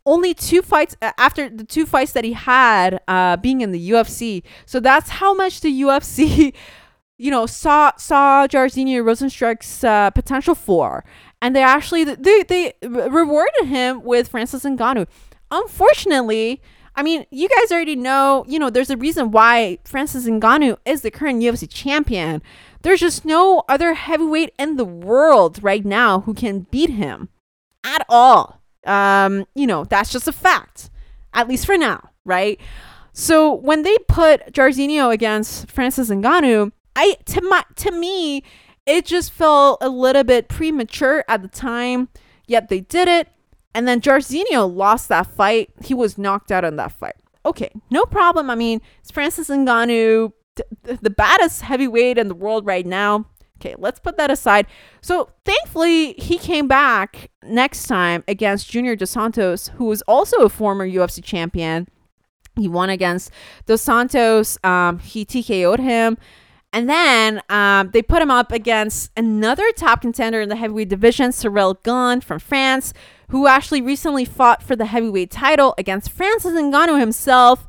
only 0.07 0.35
two 0.35 0.63
fights 0.63 0.97
uh, 1.01 1.13
after 1.17 1.49
the 1.49 1.65
two 1.65 1.87
fights 1.87 2.13
that 2.13 2.25
he 2.25 2.33
had 2.33 3.01
uh, 3.07 3.37
being 3.37 3.61
in 3.61 3.71
the 3.71 3.91
UFC. 3.91 4.43
So 4.67 4.81
that's 4.81 5.09
how 5.09 5.33
much 5.33 5.61
the 5.61 5.83
UFC, 5.83 6.53
you 7.19 7.31
know, 7.31 7.47
saw 7.47 7.93
saw 7.97 8.49
Jairzinho 8.49 9.01
Rozenstruik's 9.03 9.85
uh, 9.85 10.11
potential 10.11 10.57
for 10.57 11.05
and 11.45 11.55
they 11.55 11.63
actually 11.63 12.05
they 12.05 12.43
they 12.43 12.73
rewarded 12.83 13.67
him 13.67 14.03
with 14.03 14.29
Francis 14.29 14.65
Ngannou. 14.65 15.07
Unfortunately, 15.51 16.63
I 16.97 17.03
mean, 17.03 17.27
you 17.31 17.51
guys 17.51 17.71
already 17.71 17.97
know, 17.97 18.47
you 18.49 18.59
know, 18.59 18.71
there's 18.71 18.89
a 18.89 18.97
reason 18.97 19.31
why 19.31 19.79
Francis 19.85 20.25
Ngannou 20.25 20.79
is 20.87 21.03
the 21.03 21.11
current 21.11 21.43
UFC 21.43 21.69
champion. 21.69 22.41
There's 22.81 23.01
just 23.01 23.27
no 23.27 23.63
other 23.69 23.93
heavyweight 23.93 24.55
in 24.59 24.77
the 24.77 24.87
world 24.87 25.63
right 25.63 25.85
now 25.85 26.21
who 26.21 26.33
can 26.33 26.61
beat 26.71 26.89
him 26.89 27.29
at 27.85 28.07
all. 28.09 28.63
Um, 28.87 29.45
you 29.55 29.67
know, 29.67 29.85
that's 29.85 30.11
just 30.11 30.27
a 30.27 30.33
fact, 30.33 30.89
at 31.35 31.47
least 31.47 31.67
for 31.67 31.77
now, 31.77 32.09
right? 32.25 32.59
So 33.13 33.53
when 33.53 33.83
they 33.83 33.99
put 34.09 34.55
Jairzinho 34.55 35.13
against 35.13 35.71
Francis 35.71 36.09
Ngannou, 36.09 36.73
I 36.97 37.19
to 37.27 37.43
my 37.43 37.65
to 37.77 37.91
me, 37.91 38.45
it 38.87 39.05
just 39.07 39.33
felt 39.33 39.79
a 39.81 39.89
little 39.89 40.25
bit 40.25 40.49
premature 40.49 41.25
at 41.29 41.43
the 41.43 41.49
time, 41.49 42.09
yet 42.47 42.69
they 42.69 42.81
did 42.81 43.09
it. 43.09 43.29
And 43.75 43.89
then 43.89 44.01
Jairzinho 44.01 44.73
lost 44.73 45.09
that 45.09 45.27
fight. 45.27 45.71
He 45.83 45.95
was 45.95 46.17
knocked 46.17 46.53
out 46.53 46.65
in 46.65 46.77
that 46.77 46.93
fight. 46.93 47.17
Okay, 47.45 47.71
no 47.91 48.05
problem. 48.05 48.49
I 48.49 48.55
mean, 48.55 48.81
it's 49.01 49.11
Francis 49.11 49.49
Ngannou, 49.49 50.33
th- 50.57 51.01
the 51.01 51.11
baddest 51.11 51.63
heavyweight 51.63 52.19
in 52.19 52.29
the 52.29 52.35
world 52.35 52.65
right 52.65 52.87
now. 52.87 53.27
Okay, 53.61 53.75
let's 53.79 53.99
put 53.99 54.17
that 54.17 54.31
aside. 54.31 54.67
So 55.01 55.31
thankfully, 55.45 56.15
he 56.15 56.39
came 56.39 56.69
back 56.69 57.31
next 57.43 57.87
time 57.87 58.25
against 58.29 58.71
Junior 58.71 58.97
Dos 58.97 59.11
Santos, 59.11 59.69
who 59.77 59.87
was 59.87 60.03
also 60.03 60.39
a 60.39 60.49
former 60.49 60.87
UFC 60.87 61.23
champion. 61.23 61.89
He 62.57 62.69
won 62.69 62.91
against 62.91 63.31
Dos 63.67 63.83
Santos. 63.83 64.59
Um, 64.63 64.99
he 65.01 65.25
TKO'd 65.25 65.81
him. 65.81 66.19
And 66.75 66.89
then 66.89 67.41
um, 67.49 67.91
they 67.93 68.03
put 68.03 68.21
him 68.21 68.33
up 68.33 68.51
against 68.51 69.13
another 69.17 69.71
top 69.77 70.01
contender 70.01 70.41
in 70.41 70.49
the 70.49 70.57
heavyweight 70.57 70.89
division, 70.89 71.31
Ciryl 71.31 71.81
Gane 71.85 72.21
from 72.21 72.41
France, 72.41 72.93
who 73.29 73.47
actually 73.47 73.81
recently 73.81 74.25
fought 74.25 74.61
for 74.61 74.75
the 74.75 74.87
heavyweight 74.87 75.31
title 75.31 75.77
against 75.79 76.11
Francis 76.11 76.53
Ngannou 76.53 76.99
himself. 76.99 77.69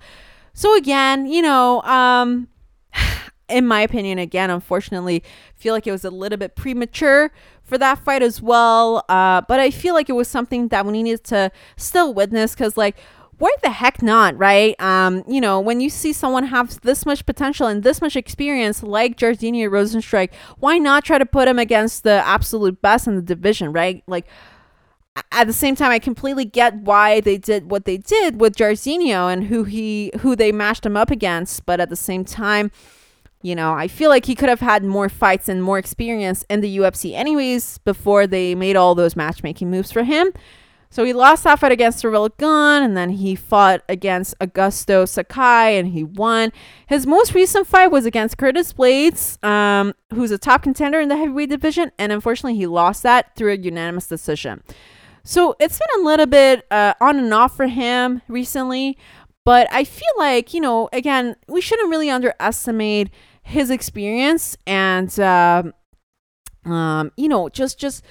So 0.55 0.75
again, 0.75 1.27
you 1.27 1.43
know, 1.43 1.83
um, 1.83 2.47
in 3.47 3.67
my 3.67 3.81
opinion, 3.81 4.17
again, 4.17 4.49
unfortunately, 4.49 5.23
feel 5.53 5.75
like 5.75 5.85
it 5.85 5.91
was 5.91 6.03
a 6.03 6.09
little 6.09 6.39
bit 6.39 6.55
premature 6.55 7.31
for 7.61 7.77
that 7.77 7.99
fight 7.99 8.23
as 8.23 8.41
well. 8.41 9.05
Uh, 9.07 9.41
but 9.47 9.59
I 9.59 9.69
feel 9.69 9.93
like 9.93 10.09
it 10.09 10.13
was 10.13 10.27
something 10.27 10.69
that 10.69 10.83
we 10.83 11.03
needed 11.03 11.23
to 11.25 11.51
still 11.77 12.11
witness 12.11 12.55
because, 12.55 12.75
like, 12.75 12.97
why 13.37 13.53
the 13.61 13.69
heck 13.69 14.01
not, 14.01 14.37
right? 14.37 14.79
Um, 14.79 15.23
you 15.27 15.41
know, 15.41 15.59
when 15.59 15.81
you 15.81 15.89
see 15.89 16.13
someone 16.13 16.45
have 16.45 16.79
this 16.81 17.05
much 17.05 17.25
potential 17.25 17.67
and 17.67 17.83
this 17.83 18.01
much 18.01 18.15
experience, 18.15 18.81
like 18.81 19.17
Jairzinho 19.17 19.69
Rozenstruik, 19.69 20.33
why 20.59 20.77
not 20.77 21.03
try 21.03 21.17
to 21.17 21.25
put 21.25 21.47
him 21.47 21.59
against 21.59 22.03
the 22.03 22.21
absolute 22.25 22.81
best 22.81 23.07
in 23.07 23.15
the 23.15 23.21
division, 23.21 23.73
right? 23.73 24.03
Like, 24.07 24.25
at 25.31 25.47
the 25.47 25.53
same 25.53 25.75
time, 25.75 25.91
I 25.91 25.99
completely 25.99 26.45
get 26.45 26.75
why 26.75 27.21
they 27.21 27.37
did 27.37 27.71
what 27.71 27.85
they 27.85 27.97
did 27.97 28.39
with 28.39 28.55
Jairzinho 28.55 29.31
and 29.31 29.45
who 29.45 29.63
he 29.63 30.11
who 30.19 30.35
they 30.35 30.51
matched 30.51 30.85
him 30.85 30.97
up 30.97 31.09
against, 31.09 31.65
but 31.65 31.79
at 31.79 31.89
the 31.89 31.95
same 31.95 32.25
time, 32.25 32.69
you 33.41 33.55
know, 33.55 33.73
I 33.73 33.87
feel 33.87 34.09
like 34.09 34.25
he 34.25 34.35
could 34.35 34.49
have 34.49 34.59
had 34.59 34.83
more 34.83 35.07
fights 35.07 35.47
and 35.47 35.63
more 35.63 35.77
experience 35.77 36.43
in 36.49 36.61
the 36.61 36.77
UFC 36.77 37.13
anyways 37.13 37.77
before 37.79 38.27
they 38.27 38.55
made 38.55 38.75
all 38.75 38.95
those 38.95 39.15
matchmaking 39.15 39.69
moves 39.69 39.91
for 39.91 40.03
him. 40.03 40.31
So 40.95 41.03
he 41.03 41.11
lost 41.11 41.43
that 41.43 41.59
fight 41.59 41.73
against 41.73 42.01
Gane, 42.01 42.81
and 42.81 42.95
then 42.95 43.09
he 43.09 43.35
fought 43.35 43.83
against 43.89 44.33
Augusto 44.39 45.05
Sakai, 45.05 45.77
and 45.77 45.89
he 45.89 46.05
won. 46.05 46.53
His 46.87 47.05
most 47.05 47.33
recent 47.33 47.67
fight 47.67 47.87
was 47.87 48.05
against 48.05 48.37
Curtis 48.37 48.71
Blaydes, 48.71 49.43
um, 49.43 49.93
who's 50.13 50.31
a 50.31 50.37
top 50.37 50.63
contender 50.63 51.01
in 51.01 51.09
the 51.09 51.17
heavyweight 51.17 51.49
division, 51.49 51.91
and 51.99 52.13
unfortunately, 52.13 52.55
he 52.55 52.65
lost 52.65 53.03
that 53.03 53.35
through 53.35 53.51
a 53.51 53.57
unanimous 53.57 54.07
decision. 54.07 54.63
So 55.25 55.57
it's 55.59 55.77
been 55.77 56.01
a 56.01 56.05
little 56.05 56.27
bit 56.27 56.65
uh, 56.71 56.93
on 57.01 57.19
and 57.19 57.33
off 57.33 57.57
for 57.57 57.67
him 57.67 58.21
recently, 58.29 58.97
but 59.43 59.67
I 59.73 59.83
feel 59.83 60.07
like 60.17 60.53
you 60.53 60.61
know, 60.61 60.87
again, 60.93 61.35
we 61.49 61.59
shouldn't 61.59 61.89
really 61.89 62.09
underestimate 62.09 63.09
his 63.43 63.69
experience 63.69 64.55
and 64.65 65.19
uh, 65.19 65.63
um, 66.63 67.11
you 67.17 67.27
know 67.27 67.49
just 67.49 67.77
just 67.77 68.01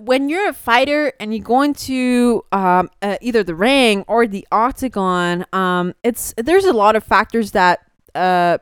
when 0.00 0.28
you're 0.28 0.48
a 0.48 0.52
fighter 0.52 1.12
and 1.20 1.34
you 1.34 1.40
go 1.40 1.62
into 1.62 2.44
um, 2.52 2.90
uh, 3.02 3.16
either 3.20 3.42
the 3.42 3.54
ring 3.54 4.04
or 4.08 4.26
the 4.26 4.46
octagon 4.50 5.44
um, 5.52 5.94
it's 6.02 6.34
there's 6.36 6.64
a 6.64 6.72
lot 6.72 6.96
of 6.96 7.04
factors 7.04 7.52
that 7.52 7.80
uh, 8.14 8.58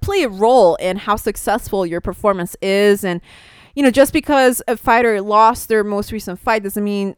play 0.00 0.22
a 0.22 0.28
role 0.28 0.76
in 0.76 0.96
how 0.96 1.16
successful 1.16 1.86
your 1.86 2.00
performance 2.00 2.56
is 2.60 3.04
and 3.04 3.20
you 3.74 3.82
know 3.82 3.90
just 3.90 4.12
because 4.12 4.62
a 4.68 4.76
fighter 4.76 5.20
lost 5.20 5.68
their 5.68 5.84
most 5.84 6.12
recent 6.12 6.38
fight 6.38 6.62
doesn't 6.62 6.84
mean 6.84 7.16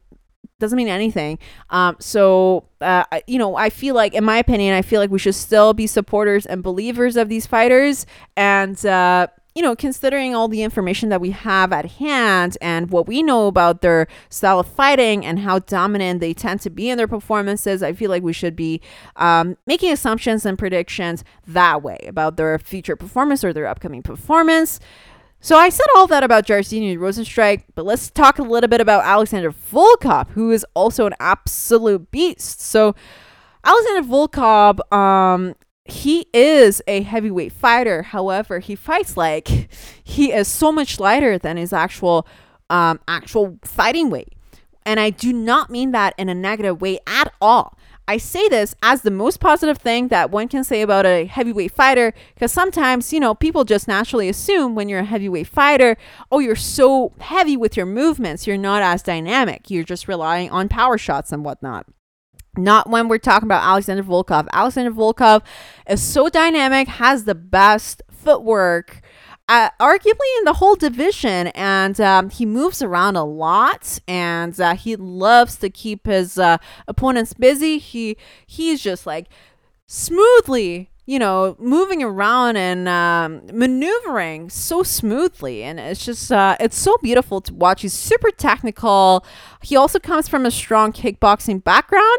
doesn't 0.59 0.77
mean 0.77 0.89
anything. 0.89 1.39
Um, 1.71 1.97
so, 2.01 2.65
uh, 2.81 3.05
you 3.27 3.39
know, 3.39 3.57
I 3.57 3.71
feel 3.71 3.95
like, 3.95 4.15
in 4.15 4.25
my 4.25 4.39
opinion, 4.39 4.75
I 4.75 4.83
feel 4.83 5.01
like 5.01 5.11
we 5.11 5.19
should 5.19 5.35
still 5.35 5.73
be 5.73 5.87
supporters 5.87 6.47
and 6.47 6.63
believers 6.63 7.17
of 7.17 7.29
these 7.29 7.47
fighters. 7.47 8.07
And, 8.37 8.85
uh, 8.85 9.29
you 9.59 9.63
know, 9.63 9.75
considering 9.75 10.37
all 10.37 10.47
the 10.47 10.63
information 10.63 11.09
that 11.09 11.21
we 11.21 11.33
have 11.33 11.73
at 11.73 11.85
hand 11.85 12.57
and 12.61 12.93
what 12.93 13.09
we 13.09 13.25
know 13.25 13.49
about 13.49 13.81
their 13.81 14.07
style 14.31 14.61
of 14.61 14.69
fighting 14.69 15.27
and 15.27 15.41
how 15.41 15.59
dominant 15.59 16.21
they 16.21 16.33
tend 16.33 16.61
to 16.61 16.71
be 16.71 16.89
in 16.89 16.97
their 16.97 17.09
performances, 17.09 17.83
I 17.83 17.93
feel 17.93 18.09
like 18.09 18.23
we 18.23 18.33
should 18.33 18.55
be 18.55 18.81
um, 19.17 19.57
making 19.67 19.91
assumptions 19.91 20.47
and 20.47 20.57
predictions 20.57 21.25
that 21.49 21.83
way 21.83 21.99
about 22.07 22.37
their 22.37 22.57
future 22.61 22.95
performance 22.95 23.43
or 23.43 23.53
their 23.53 23.67
upcoming 23.67 24.01
performance. 24.01 24.79
So 25.41 25.57
I 25.57 25.71
said 25.71 25.87
all 25.97 26.07
that 26.07 26.23
about 26.23 26.47
Jairzinho 26.47 26.97
Rozenstruik, 26.97 27.65
but 27.75 27.85
let's 27.85 28.13
talk 28.13 28.39
a 28.39 28.45
little 28.45 28.69
bit 28.69 28.81
about 28.81 29.03
Alexander 29.03 29.51
Volkov, 29.51 30.29
who 30.31 30.53
is 30.53 30.65
also 30.75 31.05
an 31.05 31.15
absolute 31.19 32.13
beast. 32.13 32.61
So 32.61 32.95
Alexander 33.65 34.09
Volkov, 34.09 34.93
um, 34.93 35.57
he 35.91 36.27
is 36.33 36.83
a 36.87 37.03
heavyweight 37.03 37.53
fighter. 37.53 38.03
However, 38.03 38.59
he 38.59 38.75
fights 38.75 39.17
like 39.17 39.69
he 40.03 40.33
is 40.33 40.49
so 40.49 40.71
much 40.71 41.01
lighter 41.01 41.39
than 41.39 41.57
his 41.57 41.73
actual 41.73 42.27
um, 42.71 43.01
actual 43.09 43.59
fighting 43.65 44.11
weight. 44.11 44.35
And 44.85 45.01
I 45.01 45.11
do 45.11 45.33
not 45.33 45.71
mean 45.71 45.91
that 45.93 46.15
in 46.17 46.29
a 46.29 46.35
negative 46.35 46.81
way 46.81 46.99
at 47.07 47.33
all. 47.41 47.79
I 48.07 48.17
say 48.17 48.49
this 48.49 48.75
as 48.83 49.03
the 49.03 49.11
most 49.11 49.39
positive 49.39 49.77
thing 49.77 50.09
that 50.09 50.31
one 50.31 50.49
can 50.49 50.65
say 50.65 50.81
about 50.81 51.05
a 51.05 51.27
heavyweight 51.27 51.73
fighter 51.73 52.15
because 52.35 52.53
sometimes, 52.53 53.13
you 53.13 53.21
know, 53.21 53.35
people 53.35 53.65
just 53.65 53.87
naturally 53.87 54.31
assume 54.31 54.75
when 54.75 54.89
you're 54.89 55.01
a 55.01 55.05
heavyweight 55.05 55.47
fighter, 55.47 55.99
oh, 56.33 56.39
you're 56.39 56.57
so 56.57 57.13
heavy 57.21 57.55
with 57.55 57.77
your 57.77 57.85
movements, 57.85 58.47
you're 58.47 58.57
not 58.57 58.83
as 58.83 59.03
dynamic. 59.03 59.71
You're 59.71 59.85
just 59.85 60.09
relying 60.09 60.49
on 60.49 60.71
power 60.71 60.97
shots 60.97 61.33
and 61.33 61.45
whatnot. 61.45 61.87
Not 62.59 62.91
when 62.91 63.09
we're 63.09 63.19
talking 63.19 63.47
about 63.47 63.63
Alexander 63.63 64.03
Volkov. 64.03 64.49
Alexander 64.53 64.91
Volkov 64.91 65.43
is 65.89 66.03
so 66.03 66.29
dynamic, 66.29 66.89
has 66.89 67.25
the 67.25 67.35
best 67.35 68.03
footwork 68.11 69.03
uh, 69.49 69.71
arguably 69.81 70.39
in 70.39 70.45
the 70.45 70.55
whole 70.55 70.77
division, 70.77 71.49
and 71.49 71.99
um, 72.01 72.29
he 72.29 72.45
moves 72.45 72.83
around 72.83 73.17
a 73.17 73.25
lot, 73.25 73.99
and 74.07 74.61
uh, 74.61 74.75
he 74.75 74.95
loves 74.95 75.57
to 75.57 75.71
keep 75.71 76.07
his 76.07 76.39
uh, 76.39 76.59
opponents 76.87 77.33
busy. 77.33 77.79
He 77.79 78.17
he's 78.47 78.83
just 78.83 79.07
like 79.07 79.29
smoothly, 79.87 80.91
you 81.07 81.19
know, 81.19 81.57
moving 81.59 82.03
around 82.03 82.59
and 82.59 82.87
um, 82.89 83.41
maneuvering 83.51 84.51
so 84.51 84.83
smoothly, 84.83 85.63
and 85.63 85.81
it's 85.81 86.05
just 86.05 86.31
uh, 86.31 86.57
it's 86.61 86.77
so 86.77 86.99
beautiful 86.99 87.41
to 87.41 87.55
watch. 87.55 87.81
He's 87.81 87.95
super 87.95 88.31
technical. 88.31 89.25
He 89.63 89.77
also 89.77 89.99
comes 89.99 90.29
from 90.29 90.45
a 90.45 90.51
strong 90.51 90.93
kickboxing 90.93 91.65
background 91.65 92.19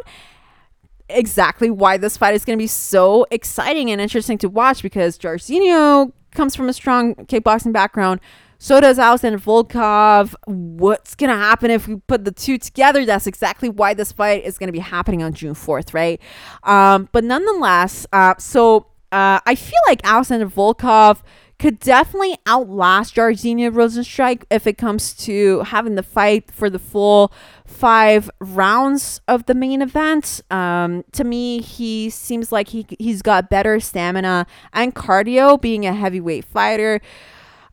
exactly 1.09 1.69
why 1.69 1.97
this 1.97 2.17
fight 2.17 2.35
is 2.35 2.45
going 2.45 2.57
to 2.57 2.61
be 2.61 2.67
so 2.67 3.25
exciting 3.31 3.91
and 3.91 3.99
interesting 3.99 4.37
to 4.39 4.49
watch 4.49 4.81
because 4.81 5.17
Jairzinho 5.17 6.11
comes 6.31 6.55
from 6.55 6.69
a 6.69 6.73
strong 6.73 7.15
kickboxing 7.15 7.73
background. 7.73 8.19
So 8.61 8.81
does 8.81 8.99
Alexander 8.99 9.39
Volkov. 9.39 10.35
What's 10.45 11.15
going 11.15 11.29
to 11.29 11.35
happen 11.35 11.71
if 11.71 11.87
we 11.87 11.95
put 11.95 12.25
the 12.25 12.31
two 12.31 12.57
together? 12.57 13.05
That's 13.05 13.25
exactly 13.25 13.69
why 13.69 13.93
this 13.93 14.11
fight 14.11 14.43
is 14.43 14.57
going 14.57 14.67
to 14.67 14.73
be 14.73 14.79
happening 14.79 15.23
on 15.23 15.33
June 15.33 15.53
4th, 15.53 15.93
right? 15.93 16.21
Um, 16.63 17.07
but 17.13 17.23
nonetheless, 17.23 18.05
uh, 18.11 18.35
so 18.37 18.87
uh, 19.13 19.39
I 19.45 19.55
feel 19.55 19.79
like 19.87 20.01
Alexander 20.03 20.47
Volkov 20.47 21.21
could 21.59 21.79
definitely 21.79 22.37
outlast 22.47 23.15
Jairzinho 23.15 23.71
Rozenstruik 23.71 24.43
if 24.49 24.65
it 24.65 24.77
comes 24.77 25.13
to 25.25 25.59
having 25.61 25.95
the 25.95 26.03
fight 26.03 26.49
for 26.49 26.69
the 26.69 26.79
full 26.79 27.33
five 27.65 28.31
rounds 28.39 29.19
of 29.27 29.45
the 29.45 29.53
main 29.53 29.81
event. 29.81 30.41
Um, 30.49 31.03
to 31.11 31.23
me, 31.25 31.59
he 31.59 32.09
seems 32.09 32.51
like 32.51 32.69
he 32.69 32.85
he's 32.97 33.21
got 33.21 33.49
better 33.49 33.79
stamina 33.79 34.47
and 34.71 34.95
cardio, 34.95 35.59
being 35.59 35.85
a 35.85 35.93
heavyweight 35.93 36.45
fighter. 36.45 37.01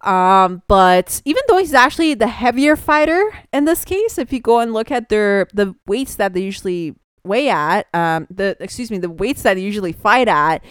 Um, 0.03 0.63
but 0.69 1.23
even 1.25 1.43
though 1.49 1.59
he's 1.59 1.75
actually 1.75 2.15
the 2.15 2.27
heavier 2.27 2.77
fighter 2.77 3.33
in 3.53 3.65
this 3.65 3.85
case, 3.85 4.19
if 4.19 4.33
you 4.33 4.41
go 4.41 4.59
and 4.61 4.73
look 4.73 4.91
at 4.91 5.09
their 5.09 5.47
the 5.55 5.75
weights 5.87 6.17
that 6.17 6.33
they 6.35 6.43
usually 6.43 6.97
weigh 7.25 7.49
at, 7.51 7.87
um, 7.95 8.27
the 8.31 8.57
excuse 8.61 8.91
me, 8.91 8.99
the 8.99 9.11
weights 9.11 9.43
that 9.43 9.55
they 9.55 9.63
usually 9.63 9.93
fight 9.93 10.29
at. 10.29 10.65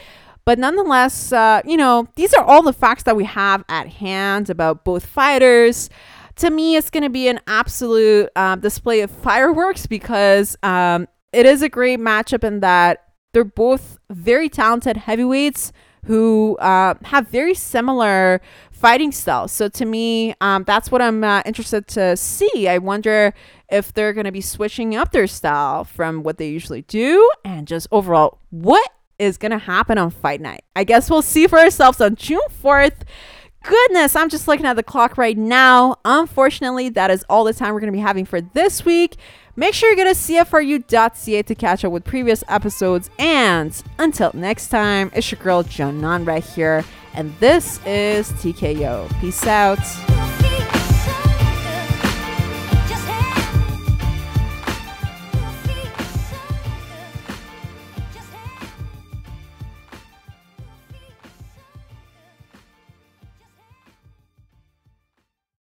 But 0.46 0.60
nonetheless, 0.60 1.32
uh, 1.32 1.62
you 1.66 1.76
know, 1.76 2.08
these 2.16 2.34
are 2.34 2.44
all 2.44 2.62
the 2.62 2.74
facts 2.74 3.04
that 3.04 3.16
we 3.16 3.26
have 3.26 3.64
at 3.68 3.88
hand 3.88 4.50
about 4.50 4.84
both 4.84 5.06
fighters 5.06 5.90
to 6.38 6.50
me, 6.50 6.76
it's 6.76 6.90
going 6.90 7.04
to 7.04 7.10
be 7.10 7.28
an 7.28 7.40
absolute 7.48 8.30
um, 8.36 8.60
display 8.60 9.02
of 9.02 9.12
fireworks 9.12 9.86
because 9.86 10.58
um, 10.64 11.08
it 11.32 11.46
is 11.46 11.62
a 11.62 11.70
great 11.70 12.00
matchup 12.00 12.44
in 12.44 12.60
that 12.60 13.04
they're 13.34 13.44
both 13.44 14.00
very 14.10 14.50
talented 14.50 14.98
heavyweights 14.98 15.72
who 16.06 16.56
uh, 16.58 16.94
have 17.04 17.28
very 17.30 17.54
similar 17.54 18.40
fighting 18.72 19.12
styles. 19.12 19.52
So 19.52 19.70
to 19.70 19.86
me, 19.86 20.36
um, 20.40 20.64
that's 20.66 20.92
what 20.92 21.02
I'm 21.02 21.24
uh, 21.24 21.42
interested 21.46 21.88
to 21.90 22.16
see. 22.16 22.68
I 22.68 22.78
wonder 22.78 23.34
if 23.72 23.94
they're 23.94 24.14
going 24.14 24.26
to 24.26 24.32
be 24.32 24.42
switching 24.42 24.96
up 24.96 25.12
their 25.12 25.28
style 25.28 25.84
from 25.84 26.22
what 26.22 26.38
they 26.38 26.50
usually 26.50 26.84
do 26.84 27.28
and 27.44 27.68
just 27.68 27.88
overall 27.92 28.40
what 28.52 28.92
is 29.20 29.38
going 29.38 29.52
to 29.52 29.58
happen 29.58 29.98
on 29.98 30.10
fight 30.10 30.42
night. 30.42 30.64
I 30.76 30.84
guess 30.84 31.10
we'll 31.10 31.22
see 31.22 31.48
for 31.48 31.60
ourselves 31.60 32.02
on 32.02 32.16
June 32.16 32.42
4th 32.64 33.04
goodness, 33.66 34.16
I'm 34.16 34.30
just 34.30 34.48
looking 34.48 34.66
at 34.66 34.76
the 34.76 34.84
clock 34.84 35.18
right 35.18 35.38
now. 35.38 35.98
Unfortunately, 36.06 36.90
that 36.90 37.12
is 37.12 37.26
all 37.30 37.44
the 37.44 37.54
time 37.54 37.74
we're 37.74 37.80
going 37.80 37.92
to 37.92 37.98
be 37.98 38.02
having 38.02 38.26
for 38.26 38.42
this 38.42 38.86
week. 38.86 39.16
Make 39.56 39.74
sure 39.74 39.90
you 39.90 39.96
go 39.96 40.04
to 40.04 40.12
CFRU.ca 40.12 41.44
to 41.44 41.56
catch 41.56 41.86
up 41.86 41.92
with 41.92 42.04
previous 42.04 42.44
episodes. 42.48 43.10
And 43.18 43.82
until 43.98 44.32
next 44.34 44.68
time, 44.68 45.12
it's 45.14 45.32
your 45.32 45.40
girl, 45.42 45.64
Jonan, 45.64 46.26
right 46.26 46.44
here. 46.44 46.84
And 47.14 47.34
this 47.40 47.80
is 47.86 48.32
TKO. 48.34 49.10
Peace 49.22 49.48
out. 49.48 50.15